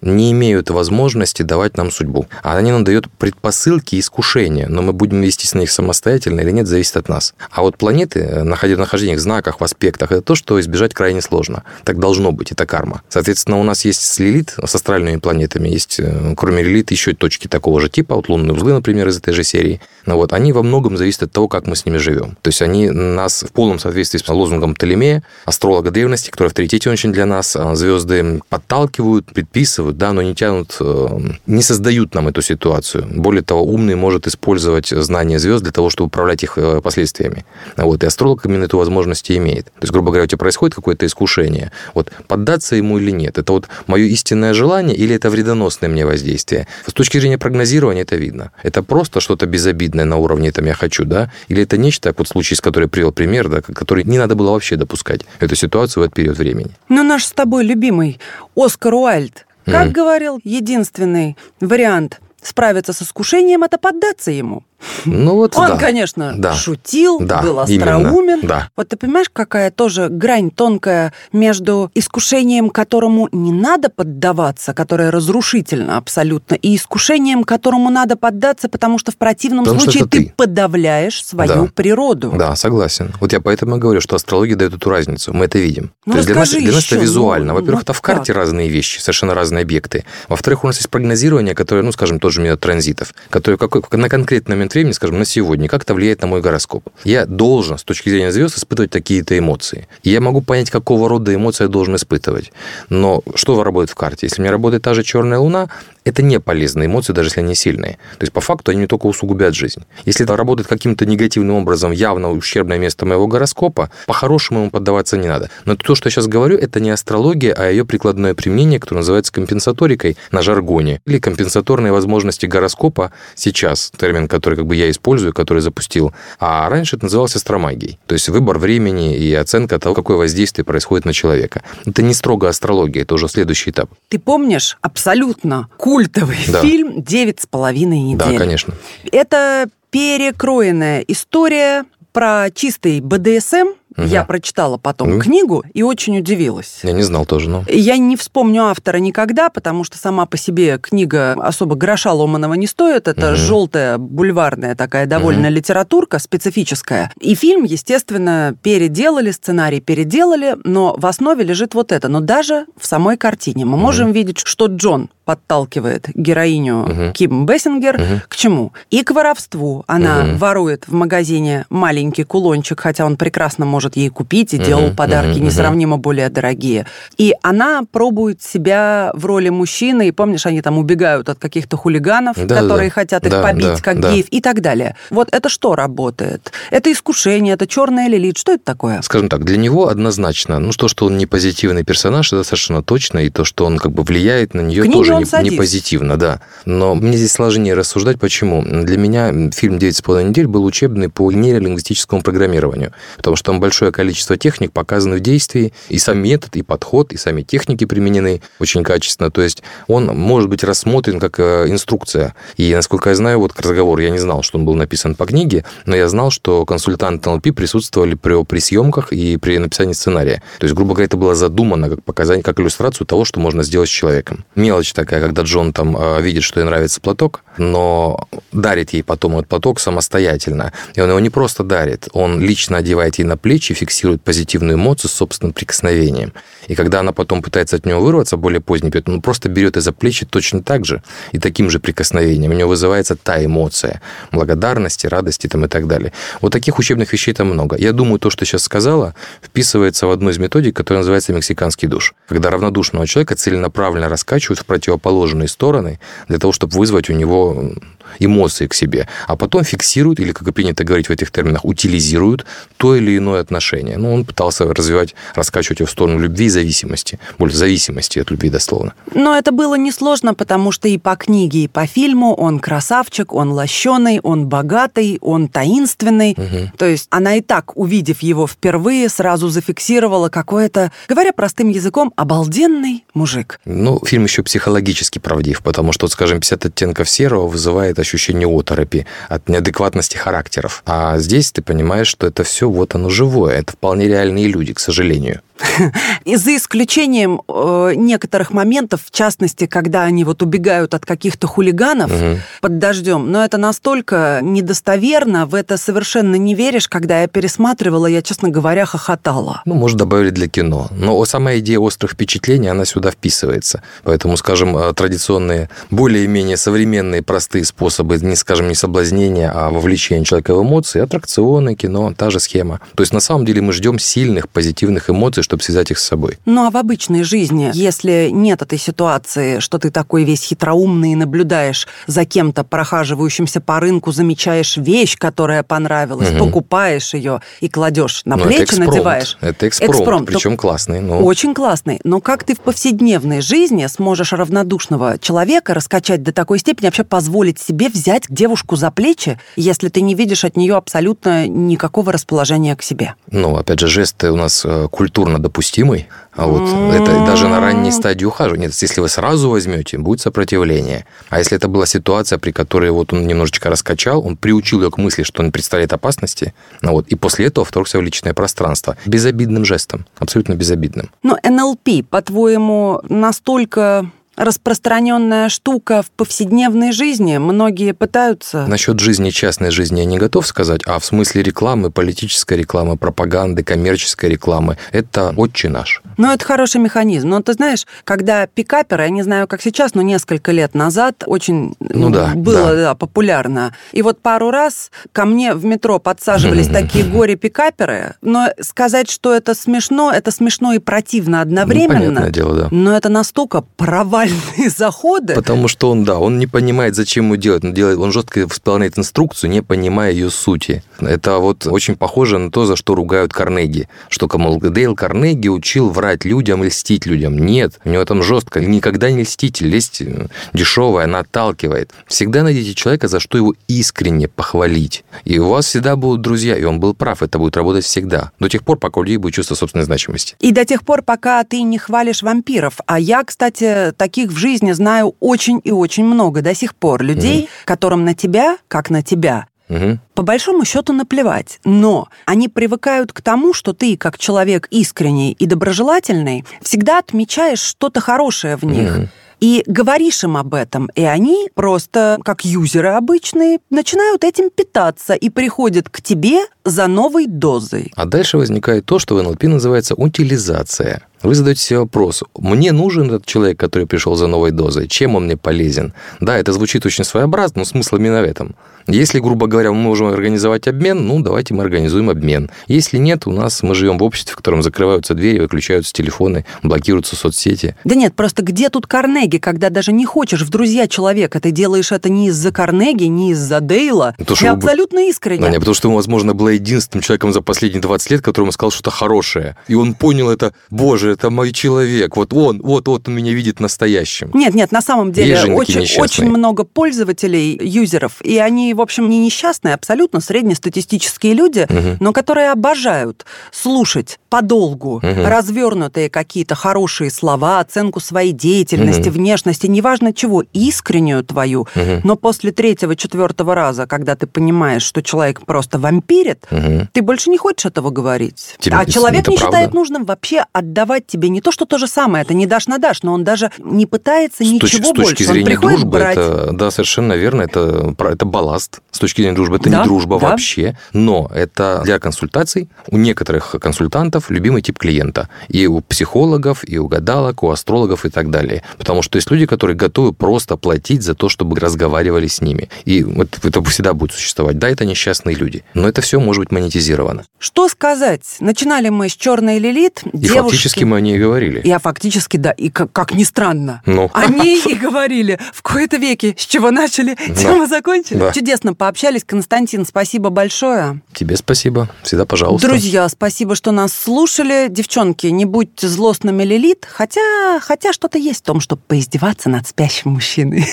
не 0.00 0.30
имеют 0.30 0.70
возможности 0.70 1.42
давать 1.42 1.76
нам 1.76 1.90
судьбу. 1.90 2.26
А 2.42 2.56
они 2.56 2.70
нам 2.70 2.84
дают 2.84 3.10
предпосылки 3.10 3.96
и 3.96 4.00
искушения, 4.00 4.68
но 4.68 4.82
мы 4.82 4.92
будем 4.92 5.22
вестись 5.22 5.54
на 5.54 5.60
них 5.60 5.70
самостоятельно 5.70 6.40
или 6.40 6.52
нет, 6.52 6.68
зависит 6.68 6.96
от 6.96 7.08
нас. 7.08 7.34
А 7.50 7.62
вот 7.62 7.78
планеты, 7.78 8.20
э, 8.20 8.42
находя 8.44 8.76
в 8.76 8.78
нахождениях, 8.78 9.18
знаках, 9.18 9.60
в 9.60 9.64
аспектах, 9.64 10.12
это 10.12 10.22
то, 10.22 10.34
что 10.36 10.60
избежать 10.60 10.94
крайне 10.94 11.20
сложно. 11.20 11.64
Так 11.82 11.98
должно 11.98 12.30
быть, 12.30 12.52
это 12.52 12.64
карма. 12.64 13.02
Соответственно, 13.08 13.58
у 13.58 13.64
нас 13.64 13.84
есть 13.84 14.03
с 14.04 14.18
Лилит, 14.18 14.54
с 14.64 14.74
астральными 14.74 15.16
планетами, 15.16 15.68
есть, 15.68 15.98
э, 15.98 16.34
кроме 16.36 16.62
Лилит, 16.62 16.90
еще 16.90 17.14
точки 17.14 17.48
такого 17.48 17.80
же 17.80 17.88
типа, 17.88 18.14
вот 18.14 18.28
лунные 18.28 18.54
узлы, 18.54 18.72
например, 18.72 19.08
из 19.08 19.18
этой 19.18 19.32
же 19.32 19.44
серии. 19.44 19.80
Но 20.06 20.16
вот 20.16 20.32
они 20.32 20.52
во 20.52 20.62
многом 20.62 20.96
зависят 20.96 21.24
от 21.24 21.32
того, 21.32 21.48
как 21.48 21.66
мы 21.66 21.76
с 21.76 21.86
ними 21.86 21.96
живем. 21.96 22.36
То 22.42 22.48
есть 22.48 22.60
они 22.60 22.90
нас 22.90 23.42
в 23.42 23.52
полном 23.52 23.78
соответствии 23.78 24.18
с 24.18 24.28
лозунгом 24.28 24.74
Птолемея, 24.74 25.22
астролога 25.46 25.90
древности, 25.90 26.30
который 26.30 26.48
авторитетен 26.48 26.90
очень 26.90 27.12
для 27.12 27.26
нас, 27.26 27.56
а, 27.56 27.74
звезды 27.74 28.40
подталкивают, 28.48 29.26
предписывают, 29.26 29.96
да, 29.96 30.12
но 30.12 30.22
не 30.22 30.34
тянут, 30.34 30.76
э, 30.80 31.18
не 31.46 31.62
создают 31.62 32.14
нам 32.14 32.28
эту 32.28 32.42
ситуацию. 32.42 33.06
Более 33.10 33.42
того, 33.42 33.62
умный 33.62 33.94
может 33.94 34.26
использовать 34.26 34.88
знания 34.88 35.38
звезд 35.38 35.62
для 35.62 35.72
того, 35.72 35.88
чтобы 35.88 36.08
управлять 36.08 36.42
их 36.42 36.58
э, 36.58 36.80
последствиями. 36.82 37.44
Вот, 37.76 38.04
и 38.04 38.06
астролог 38.06 38.44
именно 38.44 38.64
эту 38.64 38.78
возможность 38.78 39.30
и 39.30 39.36
имеет. 39.36 39.66
То 39.66 39.82
есть, 39.82 39.92
грубо 39.92 40.10
говоря, 40.10 40.24
у 40.24 40.26
тебя 40.26 40.38
происходит 40.38 40.74
какое-то 40.74 41.06
искушение. 41.06 41.72
Вот 41.94 42.10
поддаться 42.28 42.76
ему 42.76 42.98
или 42.98 43.10
нет, 43.10 43.38
это 43.38 43.52
вот 43.52 43.68
мое 43.94 44.06
истинное 44.06 44.54
желание 44.54 44.96
или 44.96 45.14
это 45.14 45.30
вредоносное 45.30 45.88
мне 45.88 46.04
воздействие. 46.04 46.66
С 46.84 46.92
точки 46.92 47.20
зрения 47.20 47.38
прогнозирования 47.38 48.02
это 48.02 48.16
видно. 48.16 48.50
Это 48.64 48.82
просто 48.82 49.20
что-то 49.20 49.46
безобидное 49.46 50.04
на 50.04 50.16
уровне 50.16 50.50
там 50.50 50.64
я 50.66 50.74
хочу, 50.74 51.04
да, 51.04 51.30
или 51.46 51.62
это 51.62 51.76
нечто, 51.78 52.08
как 52.08 52.18
вот 52.18 52.28
случай, 52.28 52.56
с 52.56 52.60
которым 52.60 52.86
я 52.86 52.90
привел 52.90 53.12
пример, 53.12 53.48
да, 53.48 53.60
который 53.60 54.02
не 54.02 54.18
надо 54.18 54.34
было 54.34 54.50
вообще 54.50 54.74
допускать 54.74 55.20
эту 55.38 55.54
ситуацию 55.54 56.02
в 56.02 56.04
этот 56.06 56.16
период 56.16 56.38
времени. 56.38 56.70
Ну, 56.88 57.04
наш 57.04 57.24
с 57.24 57.32
тобой 57.32 57.64
любимый 57.64 58.18
Оскар 58.56 58.94
Уайльд, 58.94 59.46
как 59.64 59.92
говорил, 59.92 60.40
единственный 60.42 61.36
вариант 61.60 62.20
справиться 62.42 62.92
с 62.92 63.02
искушением– 63.02 63.62
это 63.64 63.78
поддаться 63.78 64.32
ему. 64.32 64.64
Ну 65.04 65.34
вот 65.34 65.56
Он, 65.56 65.68
да. 65.68 65.76
конечно, 65.76 66.34
Да. 66.36 66.54
шутил, 66.54 67.18
Да, 67.20 67.42
был 67.42 67.62
именно. 67.66 67.96
остроумен. 67.96 68.40
Да. 68.42 68.68
Вот 68.76 68.88
ты 68.88 68.96
понимаешь, 68.96 69.28
какая 69.32 69.70
тоже 69.70 70.08
грань 70.08 70.50
тонкая 70.50 71.12
между 71.32 71.90
искушением, 71.94 72.70
которому 72.70 73.28
не 73.32 73.52
надо 73.52 73.90
поддаваться, 73.90 74.74
которое 74.74 75.10
разрушительно 75.10 75.96
абсолютно, 75.96 76.54
и 76.54 76.76
искушением, 76.76 77.44
которому 77.44 77.90
надо 77.90 78.16
поддаться, 78.16 78.68
потому 78.68 78.98
что 78.98 79.12
в 79.12 79.16
противном 79.16 79.64
Потому 79.64 79.80
случае 79.80 80.04
ты 80.06 80.24
ты. 80.24 80.32
подавляешь 80.36 81.24
свою 81.24 81.66
Да. 81.66 81.70
природу. 81.74 82.32
Да, 82.36 82.56
согласен. 82.56 83.12
Вот 83.20 83.32
я 83.32 83.40
поэтому 83.40 83.76
и 83.76 83.78
говорю, 83.78 84.00
что 84.00 84.16
астрология 84.16 84.56
дает 84.56 84.74
эту 84.74 84.90
разницу. 84.90 85.32
Мы 85.32 85.46
это 85.46 85.58
видим. 85.58 85.92
Ну, 86.06 86.12
То 86.12 86.18
есть 86.18 86.28
для 86.28 86.36
нас, 86.36 86.50
для 86.50 86.72
нас 86.72 86.86
это 86.86 86.96
визуально. 86.96 87.48
ну, 87.52 87.54
Во-первых, 87.54 87.80
ну 87.80 87.82
это 87.82 87.92
в 87.92 88.00
карте 88.00 88.32
как? 88.32 88.36
разные 88.42 88.68
вещи, 88.68 88.98
совершенно 89.00 89.34
разные 89.34 89.62
объекты. 89.62 90.04
Во-вторых, 90.28 90.64
у 90.64 90.66
нас 90.66 90.76
есть 90.76 90.88
прогнозирование, 90.90 91.54
которое, 91.54 91.82
ну, 91.82 91.92
скажем, 91.92 92.18
тоже 92.20 92.40
метод 92.40 92.60
транзитов, 92.60 93.14
которое 93.30 93.56
какой, 93.56 93.82
на 93.92 94.08
конкретный 94.08 94.56
момент 94.56 94.73
времени, 94.74 94.92
скажем, 94.92 95.18
на 95.18 95.24
сегодня, 95.24 95.68
как 95.68 95.82
это 95.82 95.94
влияет 95.94 96.22
на 96.22 96.26
мой 96.26 96.40
гороскоп. 96.40 96.88
Я 97.04 97.26
должен, 97.26 97.78
с 97.78 97.84
точки 97.84 98.08
зрения 98.08 98.32
звезд, 98.32 98.58
испытывать 98.58 98.90
такие-то 98.90 99.38
эмоции. 99.38 99.88
Я 100.02 100.20
могу 100.20 100.40
понять, 100.40 100.70
какого 100.70 101.08
рода 101.08 101.34
эмоции 101.34 101.64
я 101.64 101.68
должен 101.68 101.96
испытывать. 101.96 102.52
Но 102.88 103.22
что 103.34 103.62
работает 103.62 103.90
в 103.90 103.94
карте? 103.94 104.26
Если 104.26 104.40
у 104.40 104.44
меня 104.44 104.52
работает 104.52 104.82
та 104.82 104.94
же 104.94 105.02
черная 105.02 105.38
луна, 105.38 105.68
это 106.04 106.22
не 106.22 106.38
полезные 106.40 106.86
эмоции, 106.86 107.12
даже 107.12 107.28
если 107.28 107.40
они 107.40 107.54
сильные. 107.54 107.94
То 108.18 108.22
есть, 108.22 108.32
по 108.32 108.40
факту, 108.40 108.70
они 108.70 108.80
не 108.80 108.86
только 108.86 109.06
усугубят 109.06 109.54
жизнь. 109.54 109.82
Если 110.04 110.24
это 110.24 110.36
работает 110.36 110.68
каким-то 110.68 111.06
негативным 111.06 111.56
образом, 111.56 111.92
явно 111.92 112.30
ущербное 112.30 112.78
место 112.78 113.06
моего 113.06 113.26
гороскопа, 113.26 113.90
по-хорошему 114.06 114.60
ему 114.60 114.70
поддаваться 114.70 115.16
не 115.16 115.28
надо. 115.28 115.50
Но 115.64 115.76
то, 115.76 115.94
что 115.94 116.08
я 116.08 116.10
сейчас 116.10 116.26
говорю, 116.26 116.58
это 116.58 116.80
не 116.80 116.90
астрология, 116.90 117.54
а 117.54 117.68
ее 117.68 117.84
прикладное 117.84 118.34
применение, 118.34 118.78
которое 118.78 118.98
называется 119.00 119.32
компенсаторикой 119.32 120.16
на 120.30 120.42
жаргоне. 120.42 121.00
Или 121.06 121.18
компенсаторные 121.18 121.92
возможности 121.92 122.46
гороскопа 122.46 123.12
сейчас, 123.34 123.90
термин, 123.96 124.28
который 124.28 124.56
как 124.56 124.66
бы 124.66 124.76
я 124.76 124.90
использую, 124.90 125.32
который 125.32 125.60
запустил. 125.60 126.12
А 126.38 126.68
раньше 126.68 126.96
это 126.96 127.06
называлось 127.06 127.36
астромагией. 127.36 127.98
То 128.06 128.14
есть 128.14 128.28
выбор 128.28 128.58
времени 128.58 129.16
и 129.16 129.32
оценка 129.34 129.78
того, 129.78 129.94
какое 129.94 130.16
воздействие 130.16 130.64
происходит 130.64 131.06
на 131.06 131.12
человека. 131.12 131.62
Это 131.86 132.02
не 132.02 132.14
строго 132.14 132.48
астрология, 132.48 133.02
это 133.02 133.14
уже 133.14 133.28
следующий 133.28 133.70
этап. 133.70 133.90
Ты 134.08 134.18
помнишь 134.18 134.76
абсолютно 134.82 135.68
культовый 135.94 136.38
Да. 136.48 136.60
фильм 136.60 137.02
«Девять 137.04 137.40
с 137.40 137.46
половиной 137.46 138.00
недель»? 138.00 138.32
Да, 138.32 138.36
конечно. 138.36 138.74
Это 139.12 139.68
перекроенная 139.90 141.04
история 141.06 141.84
про 142.12 142.48
чистый 142.52 142.98
БДСМ. 143.00 143.74
Мгм. 143.96 144.06
Я 144.08 144.24
прочитала 144.24 144.76
потом 144.76 145.10
Мгм. 145.10 145.20
книгу 145.20 145.64
и 145.72 145.82
очень 145.82 146.18
удивилась. 146.18 146.80
Я 146.82 146.92
не 146.92 147.02
знал 147.02 147.26
тоже, 147.26 147.48
но... 147.48 147.64
Я 147.68 147.96
не 147.96 148.16
вспомню 148.16 148.64
автора 148.64 148.98
никогда, 148.98 149.50
потому 149.50 149.84
что 149.84 149.98
сама 149.98 150.26
по 150.26 150.36
себе 150.36 150.78
книга 150.78 151.32
особо 151.40 151.74
гроша 151.76 152.12
ломаного 152.12 152.54
не 152.54 152.66
стоит. 152.66 153.06
Это 153.08 153.28
Мгм. 153.28 153.36
желтая 153.36 153.98
бульварная 153.98 154.74
такая 154.74 155.06
довольно 155.06 155.48
литературка 155.48 156.18
специфическая. 156.18 157.12
И 157.20 157.34
фильм, 157.34 157.64
естественно, 157.64 158.54
переделали, 158.62 159.30
сценарий 159.30 159.80
переделали, 159.80 160.56
но 160.64 160.94
в 160.96 161.06
основе 161.06 161.44
лежит 161.44 161.74
вот 161.74 161.92
это. 161.92 162.08
Но 162.08 162.20
даже 162.20 162.66
в 162.76 162.86
самой 162.86 163.16
картине 163.16 163.64
мы 163.64 163.76
можем 163.76 164.12
видеть, 164.12 164.40
что 164.44 164.66
Джон 164.66 165.10
подталкивает 165.24 166.08
героиню 166.14 166.86
Мгм. 166.86 167.12
Ким 167.12 167.46
Бессингер 167.46 167.98
Мгм. 167.98 168.22
к 168.28 168.36
чему? 168.36 168.72
И 168.90 169.02
к 169.02 169.10
воровству. 169.10 169.84
Она 169.86 170.22
Мгм. 170.24 170.36
ворует 170.38 170.84
в 170.88 170.92
магазине 170.94 171.66
маленький 171.70 172.24
кулончик, 172.24 172.80
хотя 172.80 173.04
он 173.04 173.16
прекрасно 173.16 173.64
может 173.66 173.83
ей 173.96 174.08
купить 174.08 174.54
и 174.54 174.56
Мгм, 174.56 174.64
делал 174.66 174.90
подарки 174.94 175.38
мгм. 175.38 175.46
несравнимо 175.46 175.96
более 175.98 176.28
дорогие. 176.30 176.86
И 177.18 177.34
она 177.42 177.82
пробует 177.90 178.42
себя 178.42 179.10
в 179.14 179.26
роли 179.26 179.50
мужчины, 179.50 180.08
и 180.08 180.10
помнишь, 180.10 180.46
они 180.46 180.62
там 180.62 180.78
убегают 180.78 181.28
от 181.28 181.38
каких-то 181.38 181.76
хулиганов, 181.76 182.36
Да, 182.36 182.60
которые 182.60 182.88
да. 182.88 182.94
хотят 182.94 183.24
их 183.26 183.32
Да, 183.32 183.42
побить, 183.42 183.66
да, 183.66 183.76
как 183.82 184.00
да. 184.00 184.12
геев, 184.12 184.26
и 184.30 184.40
так 184.40 184.60
далее. 184.60 184.96
Вот 185.10 185.28
это 185.32 185.48
что 185.48 185.74
работает? 185.74 186.52
Это 186.70 186.90
искушение, 186.90 187.54
это 187.54 187.66
черная 187.66 188.08
лилит. 188.08 188.38
Что 188.38 188.52
это 188.52 188.64
такое? 188.64 189.02
Скажем 189.02 189.28
так, 189.28 189.44
для 189.44 189.56
него 189.56 189.88
однозначно, 189.88 190.58
ну, 190.58 190.70
то, 190.72 190.88
что 190.88 191.06
он 191.06 191.16
не 191.18 191.26
позитивный 191.26 191.84
персонаж, 191.84 192.32
это 192.32 192.42
совершенно 192.44 192.82
точно, 192.82 193.18
и 193.20 193.30
то, 193.30 193.44
что 193.44 193.64
он 193.66 193.78
как 193.78 193.92
бы 193.92 194.02
влияет 194.02 194.54
на 194.54 194.60
нее, 194.60 194.82
В 194.82 194.84
книге 194.86 194.98
тоже 194.98 195.14
не, 195.42 195.50
не 195.50 195.56
позитивно, 195.56 196.16
да. 196.16 196.40
Но 196.64 196.94
мне 196.94 197.16
здесь 197.16 197.32
сложнее 197.32 197.74
рассуждать, 197.74 198.18
почему. 198.18 198.62
Для 198.62 198.96
меня 198.98 199.50
фильм 199.50 199.78
«Девять 199.78 199.96
с 199.96 200.02
половиной 200.02 200.30
недель» 200.30 200.46
был 200.46 200.64
учебный 200.64 201.08
по 201.08 201.30
нейролингвистическому 201.30 202.22
программированию, 202.22 202.92
потому 203.16 203.36
что 203.36 203.52
там 203.52 203.60
большое 203.60 203.73
большое 203.74 203.90
количество 203.90 204.36
техник 204.36 204.70
показаны 204.70 205.16
в 205.16 205.20
действии, 205.20 205.72
и 205.88 205.98
сам 205.98 206.18
метод, 206.18 206.54
и 206.54 206.62
подход, 206.62 207.12
и 207.12 207.16
сами 207.16 207.42
техники 207.42 207.84
применены 207.84 208.40
очень 208.60 208.84
качественно. 208.84 209.32
То 209.32 209.42
есть 209.42 209.64
он 209.88 210.06
может 210.06 210.48
быть 210.48 210.62
рассмотрен 210.62 211.18
как 211.18 211.40
э, 211.40 211.66
инструкция. 211.68 212.36
И, 212.56 212.72
насколько 212.72 213.08
я 213.08 213.16
знаю, 213.16 213.40
вот 213.40 213.58
разговор, 213.58 213.98
я 213.98 214.10
не 214.10 214.18
знал, 214.18 214.44
что 214.44 214.58
он 214.58 214.64
был 214.64 214.74
написан 214.74 215.16
по 215.16 215.26
книге, 215.26 215.64
но 215.86 215.96
я 215.96 216.08
знал, 216.08 216.30
что 216.30 216.64
консультанты 216.64 217.28
НЛП 217.28 217.52
присутствовали 217.52 218.14
при, 218.14 218.44
при 218.44 218.60
съемках 218.60 219.12
и 219.12 219.38
при 219.38 219.58
написании 219.58 219.92
сценария. 219.92 220.40
То 220.60 220.66
есть, 220.66 220.74
грубо 220.76 220.94
говоря, 220.94 221.06
это 221.06 221.16
было 221.16 221.34
задумано 221.34 221.90
как 221.90 222.04
показание, 222.04 222.44
как 222.44 222.60
иллюстрацию 222.60 223.08
того, 223.08 223.24
что 223.24 223.40
можно 223.40 223.64
сделать 223.64 223.88
с 223.88 223.92
человеком. 223.92 224.44
Мелочь 224.54 224.92
такая, 224.92 225.20
когда 225.20 225.42
Джон 225.42 225.72
там 225.72 225.96
э, 225.96 226.22
видит, 226.22 226.44
что 226.44 226.60
ей 226.60 226.66
нравится 226.66 227.00
платок, 227.00 227.42
но 227.58 228.28
дарит 228.52 228.92
ей 228.92 229.02
потом 229.02 229.36
этот 229.36 229.48
платок 229.48 229.80
самостоятельно. 229.80 230.72
И 230.94 231.00
он 231.00 231.08
его 231.08 231.20
не 231.20 231.30
просто 231.30 231.64
дарит, 231.64 232.08
он 232.12 232.40
лично 232.40 232.78
одевает 232.78 233.18
ей 233.18 233.24
на 233.24 233.36
плечи, 233.36 233.74
фиксирует 233.74 234.22
позитивную 234.22 234.76
эмоцию 234.76 235.10
с 235.10 235.14
собственным 235.14 235.52
прикосновением. 235.52 236.32
И 236.68 236.74
когда 236.74 237.00
она 237.00 237.12
потом 237.12 237.42
пытается 237.42 237.76
от 237.76 237.86
него 237.86 238.00
вырваться, 238.00 238.36
более 238.36 238.60
поздний 238.60 238.90
период, 238.90 239.08
он 239.08 239.22
просто 239.22 239.48
берет 239.48 239.76
из-за 239.76 239.92
плечи 239.92 240.26
точно 240.26 240.62
так 240.62 240.84
же 240.84 241.02
и 241.32 241.38
таким 241.38 241.70
же 241.70 241.78
прикосновением. 241.78 242.52
У 242.52 242.54
него 242.54 242.70
вызывается 242.70 243.16
та 243.16 243.44
эмоция 243.44 244.00
благодарности, 244.32 245.06
радости 245.06 245.46
там, 245.46 245.64
и 245.64 245.68
так 245.68 245.86
далее. 245.86 246.12
Вот 246.40 246.52
таких 246.52 246.78
учебных 246.78 247.12
вещей 247.12 247.34
там 247.34 247.48
много. 247.48 247.76
Я 247.76 247.92
думаю, 247.92 248.18
то, 248.18 248.30
что 248.30 248.44
сейчас 248.44 248.62
сказала, 248.62 249.14
вписывается 249.42 250.06
в 250.06 250.10
одну 250.10 250.30
из 250.30 250.38
методик, 250.38 250.76
которая 250.76 251.00
называется 251.00 251.32
мексиканский 251.32 251.88
душ. 251.88 252.14
Когда 252.28 252.50
равнодушного 252.50 253.06
человека 253.06 253.36
целенаправленно 253.36 254.08
раскачивают 254.08 254.60
в 254.60 254.64
противоположные 254.64 255.48
стороны 255.48 256.00
для 256.28 256.38
того, 256.38 256.52
чтобы 256.52 256.76
вызвать 256.78 257.10
у 257.10 257.12
него 257.12 257.43
что 257.44 257.93
эмоции 258.18 258.66
к 258.66 258.74
себе, 258.74 259.08
а 259.26 259.36
потом 259.36 259.64
фиксируют, 259.64 260.20
или, 260.20 260.32
как 260.32 260.46
и 260.48 260.52
принято 260.52 260.84
говорить 260.84 261.08
в 261.08 261.12
этих 261.12 261.30
терминах, 261.30 261.64
утилизируют 261.64 262.46
то 262.76 262.94
или 262.96 263.16
иное 263.16 263.40
отношение. 263.40 263.96
Ну, 263.98 264.14
он 264.14 264.24
пытался 264.24 264.64
развивать, 264.72 265.14
раскачивать 265.34 265.80
его 265.80 265.86
в 265.86 265.90
сторону 265.90 266.18
любви 266.18 266.46
и 266.46 266.48
зависимости, 266.48 267.18
более 267.38 267.56
зависимости 267.56 268.18
от 268.18 268.30
любви 268.30 268.50
дословно. 268.50 268.94
Но 269.14 269.36
это 269.36 269.52
было 269.52 269.76
несложно, 269.76 270.34
потому 270.34 270.72
что 270.72 270.88
и 270.88 270.98
по 270.98 271.16
книге, 271.16 271.64
и 271.64 271.68
по 271.68 271.86
фильму 271.86 272.34
он 272.34 272.58
красавчик, 272.58 273.32
он 273.32 273.50
лощеный, 273.50 274.20
он 274.22 274.46
богатый, 274.46 275.18
он 275.20 275.48
таинственный. 275.48 276.32
Угу. 276.32 276.72
То 276.78 276.86
есть 276.86 277.06
она 277.10 277.36
и 277.36 277.40
так, 277.40 277.76
увидев 277.76 278.22
его 278.22 278.46
впервые, 278.46 279.08
сразу 279.08 279.48
зафиксировала 279.48 280.28
какое-то, 280.28 280.92
говоря 281.08 281.32
простым 281.32 281.68
языком, 281.68 282.12
обалденный 282.16 283.04
мужик. 283.14 283.60
Ну, 283.64 284.00
фильм 284.04 284.24
еще 284.24 284.42
психологически 284.42 285.18
правдив, 285.18 285.62
потому 285.62 285.92
что, 285.92 286.08
скажем, 286.08 286.40
50 286.40 286.66
оттенков 286.66 287.08
серого 287.08 287.46
вызывает 287.46 287.93
ощущение 287.98 288.48
оторопи 288.48 289.06
от 289.28 289.48
неадекватности 289.48 290.16
характеров. 290.16 290.82
А 290.86 291.18
здесь 291.18 291.52
ты 291.52 291.62
понимаешь, 291.62 292.08
что 292.08 292.26
это 292.26 292.44
все 292.44 292.68
вот 292.68 292.94
оно 292.94 293.10
живое. 293.10 293.58
Это 293.58 293.72
вполне 293.72 294.08
реальные 294.08 294.46
люди, 294.48 294.72
к 294.72 294.80
сожалению. 294.80 295.40
И 296.24 296.36
за 296.36 296.56
исключением 296.56 297.42
э, 297.46 297.92
некоторых 297.96 298.52
моментов, 298.52 299.02
в 299.04 299.10
частности, 299.10 299.66
когда 299.66 300.02
они 300.02 300.24
вот 300.24 300.42
убегают 300.42 300.94
от 300.94 301.06
каких-то 301.06 301.46
хулиганов 301.46 302.10
угу. 302.10 302.38
под 302.60 302.78
дождем, 302.78 303.30
но 303.30 303.44
это 303.44 303.58
настолько 303.58 304.40
недостоверно, 304.42 305.46
в 305.46 305.54
это 305.54 305.76
совершенно 305.76 306.36
не 306.36 306.54
веришь. 306.54 306.88
Когда 306.88 307.22
я 307.22 307.28
пересматривала, 307.28 308.06
я, 308.06 308.22
честно 308.22 308.48
говоря, 308.48 308.84
хохотала. 308.84 309.62
Ну, 309.64 309.74
может, 309.74 309.96
добавили 309.96 310.30
для 310.30 310.48
кино. 310.48 310.88
Но 310.90 311.24
сама 311.24 311.56
идея 311.58 311.78
острых 311.78 312.12
впечатлений, 312.12 312.68
она 312.68 312.84
сюда 312.84 313.10
вписывается. 313.10 313.82
Поэтому, 314.02 314.36
скажем, 314.36 314.76
э, 314.76 314.92
традиционные, 314.92 315.68
более-менее 315.90 316.56
современные, 316.56 317.22
простые 317.22 317.64
способы, 317.64 318.18
не, 318.18 318.36
скажем, 318.36 318.68
не 318.68 318.74
соблазнения, 318.74 319.52
а 319.54 319.70
вовлечения 319.70 320.24
человека 320.24 320.54
в 320.54 320.62
эмоции, 320.62 321.00
аттракционы, 321.00 321.74
кино, 321.74 322.12
та 322.16 322.30
же 322.30 322.40
схема. 322.40 322.80
То 322.94 323.02
есть, 323.02 323.12
на 323.12 323.20
самом 323.20 323.44
деле, 323.44 323.60
мы 323.60 323.72
ждем 323.72 323.98
сильных, 323.98 324.48
позитивных 324.48 325.10
эмоций, 325.10 325.43
чтобы 325.44 325.62
связать 325.62 325.90
их 325.90 325.98
с 325.98 326.04
собой. 326.04 326.38
Ну 326.44 326.66
а 326.66 326.70
в 326.70 326.76
обычной 326.76 327.22
жизни, 327.22 327.70
если 327.72 328.30
нет 328.32 328.62
этой 328.62 328.78
ситуации, 328.78 329.60
что 329.60 329.78
ты 329.78 329.90
такой 329.90 330.24
весь 330.24 330.42
хитроумный 330.42 331.12
и 331.12 331.14
наблюдаешь 331.14 331.86
за 332.06 332.24
кем-то, 332.24 332.64
прохаживающимся 332.64 333.60
по 333.60 333.78
рынку, 333.78 334.12
замечаешь 334.12 334.76
вещь, 334.76 335.16
которая 335.16 335.62
понравилась, 335.62 336.30
угу. 336.30 336.46
покупаешь 336.46 337.14
ее 337.14 337.40
и 337.60 337.68
кладешь 337.68 338.22
на 338.24 338.36
ну, 338.36 338.44
плечи, 338.44 338.62
это 338.62 338.80
надеваешь. 338.80 339.38
Это 339.40 339.68
экспромт, 339.68 339.94
экспромт 339.94 340.26
причем 340.26 340.56
классный. 340.56 341.00
Но... 341.00 341.20
Очень 341.20 341.54
классный. 341.54 342.00
Но 342.04 342.20
как 342.20 342.44
ты 342.44 342.54
в 342.54 342.60
повседневной 342.60 343.40
жизни 343.40 343.86
сможешь 343.86 344.32
равнодушного 344.32 345.18
человека 345.18 345.74
раскачать 345.74 346.22
до 346.22 346.32
такой 346.32 346.58
степени, 346.58 346.86
вообще 346.86 347.04
позволить 347.04 347.58
себе 347.58 347.88
взять 347.88 348.24
девушку 348.28 348.76
за 348.76 348.90
плечи, 348.90 349.38
если 349.56 349.88
ты 349.88 350.00
не 350.00 350.14
видишь 350.14 350.44
от 350.44 350.56
нее 350.56 350.76
абсолютно 350.76 351.46
никакого 351.46 352.12
расположения 352.12 352.74
к 352.76 352.82
себе? 352.82 353.14
Ну, 353.30 353.56
опять 353.56 353.80
же, 353.80 353.88
жесты 353.88 354.30
у 354.30 354.36
нас 354.36 354.64
э, 354.64 354.88
культурно 354.90 355.33
совершенно 355.34 355.38
допустимый. 355.38 356.08
А 356.32 356.46
вот 356.46 356.62
это 356.94 357.26
даже 357.26 357.48
на 357.48 357.60
ранней 357.60 357.92
стадии 357.92 358.24
ухаживания. 358.24 358.70
Если 358.82 359.00
вы 359.00 359.08
сразу 359.08 359.50
возьмете, 359.50 359.98
будет 359.98 360.20
сопротивление. 360.20 361.04
А 361.30 361.38
если 361.38 361.56
это 361.56 361.68
была 361.68 361.86
ситуация, 361.86 362.38
при 362.38 362.52
которой 362.52 362.90
вот 362.90 363.12
он 363.12 363.26
немножечко 363.26 363.70
раскачал, 363.70 364.26
он 364.26 364.36
приучил 364.36 364.82
ее 364.82 364.90
к 364.90 364.98
мысли, 364.98 365.22
что 365.22 365.42
он 365.42 365.52
представляет 365.52 365.92
опасности, 365.92 366.54
ну 366.82 366.92
вот, 366.92 367.08
и 367.08 367.16
после 367.16 367.46
этого 367.46 367.64
вторгся 367.64 367.98
в 367.98 368.02
личное 368.02 368.34
пространство. 368.34 368.96
Безобидным 369.06 369.64
жестом, 369.64 370.06
абсолютно 370.18 370.54
безобидным. 370.54 371.10
Но 371.22 371.38
НЛП, 371.42 372.08
по-твоему, 372.10 373.00
настолько 373.08 374.10
распространенная 374.36 375.48
штука 375.48 376.02
в 376.02 376.10
повседневной 376.10 376.92
жизни. 376.92 377.38
Многие 377.38 377.92
пытаются... 377.92 378.66
Насчет 378.66 379.00
жизни, 379.00 379.30
частной 379.30 379.70
жизни 379.70 380.00
я 380.00 380.06
не 380.06 380.18
готов 380.18 380.46
сказать, 380.46 380.80
а 380.86 380.98
в 380.98 381.04
смысле 381.04 381.42
рекламы, 381.42 381.90
политической 381.90 382.58
рекламы, 382.58 382.96
пропаганды, 382.96 383.62
коммерческой 383.62 384.30
рекламы, 384.30 384.76
это 384.92 385.34
отче 385.36 385.68
наш. 385.68 386.02
Ну, 386.16 386.32
это 386.32 386.44
хороший 386.44 386.80
механизм. 386.80 387.28
Но 387.28 387.42
ты 387.42 387.52
знаешь, 387.52 387.86
когда 388.04 388.46
пикаперы, 388.46 389.04
я 389.04 389.10
не 389.10 389.22
знаю, 389.22 389.46
как 389.46 389.62
сейчас, 389.62 389.94
но 389.94 390.02
несколько 390.02 390.52
лет 390.52 390.74
назад 390.74 391.22
очень 391.26 391.74
ну, 391.80 392.10
да, 392.10 392.32
было 392.34 392.68
да. 392.68 392.76
Да, 392.76 392.94
популярно. 392.94 393.74
И 393.92 394.02
вот 394.02 394.20
пару 394.20 394.50
раз 394.50 394.90
ко 395.12 395.24
мне 395.24 395.54
в 395.54 395.64
метро 395.64 395.98
подсаживались 395.98 396.68
такие 396.68 397.04
горе-пикаперы, 397.04 398.14
но 398.20 398.48
сказать, 398.60 399.10
что 399.10 399.34
это 399.34 399.54
смешно, 399.54 400.12
это 400.12 400.30
смешно 400.30 400.72
и 400.72 400.78
противно 400.78 401.40
одновременно. 401.40 401.94
Ну, 401.94 402.06
понятное 402.06 402.30
дело, 402.30 402.54
да. 402.54 402.68
Но 402.70 402.96
это 402.96 403.08
настолько 403.08 403.62
провально 403.76 404.23
провальные 404.24 404.70
заходы. 404.76 405.34
Потому 405.34 405.68
что 405.68 405.90
он, 405.90 406.04
да, 406.04 406.18
он 406.18 406.38
не 406.38 406.46
понимает, 406.46 406.94
зачем 406.94 407.24
ему 407.24 407.36
делать. 407.36 407.64
Он, 407.64 407.74
делает, 407.74 407.98
он 407.98 408.12
жестко 408.12 408.44
исполняет 408.44 408.98
инструкцию, 408.98 409.50
не 409.50 409.62
понимая 409.62 410.12
ее 410.12 410.30
сути. 410.30 410.82
Это 411.00 411.38
вот 411.38 411.66
очень 411.66 411.96
похоже 411.96 412.38
на 412.38 412.50
то, 412.50 412.66
за 412.66 412.76
что 412.76 412.94
ругают 412.94 413.32
Карнеги. 413.32 413.88
Что, 414.08 414.28
мол, 414.38 414.60
Дейл 414.60 414.94
Карнеги 414.94 415.48
учил 415.48 415.90
врать 415.90 416.24
людям 416.24 416.64
и 416.64 416.68
льстить 416.68 417.06
людям. 417.06 417.38
Нет, 417.38 417.80
у 417.84 417.88
него 417.88 418.04
там 418.04 418.22
жестко. 418.22 418.60
Никогда 418.60 419.10
не 419.10 419.22
льститель. 419.22 419.68
Лесть 419.68 420.02
э, 420.02 420.26
дешевая, 420.52 421.04
она 421.04 421.20
отталкивает. 421.20 421.92
Всегда 422.06 422.42
найдите 422.42 422.74
человека, 422.74 423.08
за 423.08 423.20
что 423.20 423.38
его 423.38 423.54
искренне 423.68 424.28
похвалить. 424.28 425.04
И 425.24 425.38
у 425.38 425.48
вас 425.48 425.66
всегда 425.66 425.96
будут 425.96 426.22
друзья. 426.22 426.56
И 426.56 426.64
он 426.64 426.80
был 426.80 426.94
прав, 426.94 427.22
это 427.22 427.38
будет 427.38 427.56
работать 427.56 427.84
всегда. 427.84 428.32
До 428.38 428.48
тех 428.48 428.64
пор, 428.64 428.78
пока 428.78 429.00
у 429.00 429.02
людей 429.02 429.16
будет 429.16 429.34
чувство 429.34 429.54
собственной 429.54 429.84
значимости. 429.84 430.36
И 430.40 430.52
до 430.52 430.64
тех 430.64 430.84
пор, 430.84 431.02
пока 431.02 431.42
ты 431.44 431.62
не 431.62 431.78
хвалишь 431.78 432.22
вампиров. 432.22 432.78
А 432.86 432.98
я, 432.98 433.24
кстати, 433.24 433.92
так 433.96 434.13
таких 434.14 434.30
в 434.30 434.36
жизни 434.36 434.70
знаю 434.72 435.16
очень 435.18 435.60
и 435.64 435.72
очень 435.72 436.04
много 436.04 436.40
до 436.40 436.54
сих 436.54 436.76
пор 436.76 437.02
людей, 437.02 437.40
угу. 437.40 437.48
которым 437.64 438.04
на 438.04 438.14
тебя, 438.14 438.58
как 438.68 438.90
на 438.90 439.02
тебя, 439.02 439.46
Угу. 439.66 439.98
По 440.12 440.22
большому 440.22 440.66
счету 440.66 440.92
наплевать, 440.92 441.58
но 441.64 442.08
они 442.26 442.50
привыкают 442.50 443.14
к 443.14 443.22
тому, 443.22 443.54
что 443.54 443.72
ты, 443.72 443.96
как 443.96 444.18
человек 444.18 444.68
искренний 444.70 445.32
и 445.32 445.46
доброжелательный, 445.46 446.44
всегда 446.60 446.98
отмечаешь 446.98 447.60
что-то 447.60 448.02
хорошее 448.02 448.56
в 448.56 448.64
них. 448.64 448.94
Угу. 448.94 449.08
И 449.40 449.62
говоришь 449.66 450.22
им 450.22 450.36
об 450.36 450.52
этом, 450.52 450.90
и 450.94 451.02
они 451.02 451.48
просто, 451.54 452.18
как 452.24 452.44
юзеры 452.44 452.90
обычные, 452.90 453.58
начинают 453.70 454.22
этим 454.22 454.50
питаться 454.50 455.14
и 455.14 455.30
приходят 455.30 455.88
к 455.88 456.02
тебе 456.02 456.40
за 456.64 456.86
новой 456.86 457.26
дозой. 457.26 457.90
А 457.96 458.04
дальше 458.04 458.36
возникает 458.36 458.84
то, 458.84 458.98
что 458.98 459.16
в 459.16 459.22
НЛП 459.22 459.44
называется 459.44 459.94
утилизация. 459.94 461.02
Вы 461.24 461.34
задаете 461.34 461.62
себе 461.62 461.78
вопрос, 461.78 462.22
мне 462.38 462.70
нужен 462.72 463.06
этот 463.06 463.24
человек, 463.24 463.58
который 463.58 463.86
пришел 463.86 464.14
за 464.14 464.26
новой 464.26 464.50
дозой, 464.50 464.88
чем 464.88 465.16
он 465.16 465.24
мне 465.24 465.38
полезен? 465.38 465.94
Да, 466.20 466.36
это 466.36 466.52
звучит 466.52 466.84
очень 466.84 467.02
своеобразно, 467.04 467.60
но 467.60 467.64
смысл 467.64 467.96
именно 467.96 468.20
в 468.20 468.24
этом. 468.24 468.54
Если, 468.86 469.18
грубо 469.18 469.46
говоря, 469.46 469.72
мы 469.72 469.78
можем 469.78 470.08
организовать 470.08 470.68
обмен, 470.68 471.06
ну, 471.06 471.20
давайте 471.20 471.54
мы 471.54 471.62
организуем 471.62 472.10
обмен. 472.10 472.50
Если 472.66 472.98
нет, 472.98 473.26
у 473.26 473.32
нас 473.32 473.62
мы 473.62 473.74
живем 473.74 473.96
в 473.96 474.02
обществе, 474.02 474.34
в 474.34 474.36
котором 474.36 474.62
закрываются 474.62 475.14
двери, 475.14 475.40
выключаются 475.40 475.92
телефоны, 475.92 476.44
блокируются 476.62 477.16
соцсети. 477.16 477.76
Да 477.84 477.94
нет, 477.94 478.14
просто 478.14 478.42
где 478.42 478.68
тут 478.68 478.86
Карнеги, 478.86 479.38
когда 479.38 479.70
даже 479.70 479.92
не 479.92 480.04
хочешь 480.04 480.42
в 480.42 480.50
друзья 480.50 480.86
человека, 480.86 481.40
ты 481.40 481.50
делаешь 481.50 481.92
это 481.92 482.10
не 482.10 482.28
из-за 482.28 482.52
Карнеги, 482.52 483.04
не 483.04 483.32
из-за 483.32 483.60
Дейла, 483.60 484.14
то, 484.18 484.34
ты 484.34 484.46
абсолютно 484.46 485.00
бы... 485.00 485.08
искренне. 485.08 485.40
Да, 485.40 485.48
нет, 485.48 485.60
потому 485.60 485.74
что, 485.74 485.90
возможно, 485.90 486.34
было 486.34 486.48
единственным 486.48 487.02
человеком 487.02 487.32
за 487.32 487.40
последние 487.40 487.80
20 487.80 488.10
лет, 488.10 488.20
которому 488.20 488.52
сказал 488.52 488.70
что-то 488.70 488.90
хорошее. 488.90 489.56
И 489.66 489.74
он 489.74 489.94
понял 489.94 490.28
это, 490.28 490.52
боже, 490.70 491.13
это 491.14 491.30
мой 491.30 491.52
человек, 491.52 492.16
вот 492.16 492.32
он, 492.32 492.60
вот, 492.62 492.86
вот 492.88 493.08
он 493.08 493.14
меня 493.14 493.32
видит 493.32 493.60
настоящим. 493.60 494.30
Нет, 494.34 494.54
нет, 494.54 494.72
на 494.72 494.82
самом 494.82 495.12
деле 495.12 495.54
очень, 495.54 495.86
очень 496.00 496.28
много 496.28 496.64
пользователей, 496.64 497.58
юзеров, 497.62 498.20
и 498.22 498.38
они, 498.38 498.74
в 498.74 498.80
общем, 498.80 499.08
не 499.08 499.18
несчастные, 499.18 499.74
абсолютно 499.74 500.20
среднестатистические 500.20 501.34
люди, 501.34 501.66
угу. 501.68 501.96
но 502.00 502.12
которые 502.12 502.50
обожают 502.50 503.24
слушать 503.50 504.18
подолгу 504.34 504.96
угу. 504.96 505.04
развернутые 505.04 506.10
какие-то 506.10 506.56
хорошие 506.56 507.08
слова, 507.12 507.60
оценку 507.60 508.00
своей 508.00 508.32
деятельности, 508.32 509.08
угу. 509.10 509.18
внешности, 509.18 509.68
неважно 509.68 510.12
чего, 510.12 510.42
искреннюю 510.52 511.22
твою, 511.22 511.60
угу. 511.60 512.00
но 512.02 512.16
после 512.16 512.50
третьего-четвертого 512.50 513.54
раза, 513.54 513.86
когда 513.86 514.16
ты 514.16 514.26
понимаешь, 514.26 514.82
что 514.82 515.04
человек 515.04 515.46
просто 515.46 515.78
вампирит, 515.78 516.46
угу. 516.50 516.88
ты 516.90 517.02
больше 517.02 517.30
не 517.30 517.38
хочешь 517.38 517.66
этого 517.66 517.90
говорить. 517.90 518.56
Тебе, 518.58 518.74
а 518.74 518.84
человек 518.86 519.28
не 519.28 519.36
правда. 519.36 519.56
считает 519.56 519.72
нужным 519.72 520.04
вообще 520.04 520.44
отдавать 520.52 521.06
тебе 521.06 521.28
не 521.28 521.40
то, 521.40 521.52
что 521.52 521.64
то 521.64 521.78
же 521.78 521.86
самое, 521.86 522.24
это 522.24 522.34
не 522.34 522.46
дашь 522.48 522.66
на 522.66 522.78
дашь, 522.78 523.04
но 523.04 523.12
он 523.12 523.22
даже 523.22 523.52
не 523.58 523.86
пытается 523.86 524.38
с 524.44 524.50
ничего 524.50 524.66
точки, 524.66 524.96
больше. 524.96 525.04
С 525.04 525.08
точки 525.10 525.22
зрения 525.22 525.58
дружбы, 525.60 525.90
брать. 525.98 526.18
это, 526.18 526.50
да, 526.50 526.72
совершенно 526.72 527.12
верно, 527.12 527.42
это, 527.42 527.94
это 528.00 528.26
балласт. 528.26 528.80
С 528.90 528.98
точки 528.98 529.20
зрения 529.20 529.36
дружбы, 529.36 529.58
это 529.58 529.70
да, 529.70 529.78
не 529.78 529.84
дружба 529.84 530.18
да. 530.18 530.30
вообще, 530.30 530.76
но 530.92 531.30
это 531.32 531.82
для 531.84 532.00
консультаций 532.00 532.68
у 532.88 532.96
некоторых 532.96 533.54
консультантов 533.60 534.23
любимый 534.30 534.62
тип 534.62 534.78
клиента. 534.78 535.28
И 535.48 535.66
у 535.66 535.80
психологов, 535.80 536.68
и 536.68 536.78
у 536.78 536.88
гадалок, 536.88 537.42
у 537.42 537.50
астрологов 537.50 538.04
и 538.04 538.10
так 538.10 538.30
далее. 538.30 538.62
Потому 538.78 539.02
что 539.02 539.16
есть 539.16 539.30
люди, 539.30 539.46
которые 539.46 539.76
готовы 539.76 540.12
просто 540.12 540.56
платить 540.56 541.02
за 541.02 541.14
то, 541.14 541.28
чтобы 541.28 541.58
разговаривали 541.58 542.26
с 542.26 542.40
ними. 542.40 542.68
И 542.84 543.02
вот 543.02 543.38
это 543.42 543.62
всегда 543.64 543.94
будет 543.94 544.12
существовать. 544.12 544.58
Да, 544.58 544.68
это 544.68 544.84
несчастные 544.84 545.36
люди, 545.36 545.64
но 545.74 545.88
это 545.88 546.00
все 546.00 546.20
может 546.20 546.40
быть 546.40 546.52
монетизировано. 546.52 547.24
Что 547.38 547.68
сказать? 547.68 548.22
Начинали 548.40 548.88
мы 548.88 549.08
с 549.08 549.16
черной 549.16 549.58
лилит. 549.58 550.02
И 550.12 550.16
девушки... 550.16 550.42
фактически 550.42 550.84
мы 550.84 550.96
о 550.98 551.00
ней 551.00 551.18
говорили. 551.18 551.60
И 551.60 551.70
а 551.70 551.78
фактически, 551.78 552.36
да. 552.36 552.52
И 552.52 552.70
как, 552.70 552.92
как 552.92 553.14
ни 553.14 553.24
странно. 553.24 553.82
Ну. 553.86 554.10
О 554.12 554.26
ней 554.26 554.62
и 554.66 554.74
говорили. 554.74 555.38
В 555.52 555.62
кои-то 555.62 555.96
веке. 555.96 556.34
С 556.38 556.46
чего 556.46 556.70
начали, 556.70 557.16
тем 557.36 557.62
и 557.62 557.66
закончили. 557.66 558.18
Да. 558.18 558.32
Чудесно 558.32 558.74
пообщались. 558.74 559.24
Константин, 559.24 559.84
спасибо 559.86 560.30
большое. 560.30 561.00
Тебе 561.12 561.36
спасибо. 561.36 561.88
Всегда 562.02 562.24
пожалуйста. 562.24 562.68
Друзья, 562.68 563.08
спасибо, 563.08 563.54
что 563.54 563.72
нас 563.72 563.92
слушали. 564.14 564.68
Девчонки, 564.68 565.26
не 565.26 565.44
будьте 565.44 565.88
злостными 565.88 566.44
лилит. 566.44 566.86
Хотя, 566.88 567.58
хотя 567.60 567.92
что-то 567.92 568.16
есть 568.16 568.40
в 568.40 568.42
том, 568.42 568.60
чтобы 568.60 568.80
поиздеваться 568.86 569.48
над 569.48 569.66
спящим 569.66 570.12
мужчиной. 570.12 570.64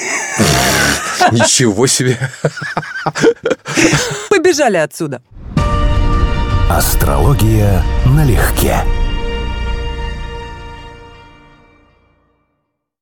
Ничего 1.32 1.88
себе. 1.88 2.20
Побежали 4.30 4.78
отсюда. 4.78 5.24
Астрология 6.70 7.84
налегке. 8.06 8.84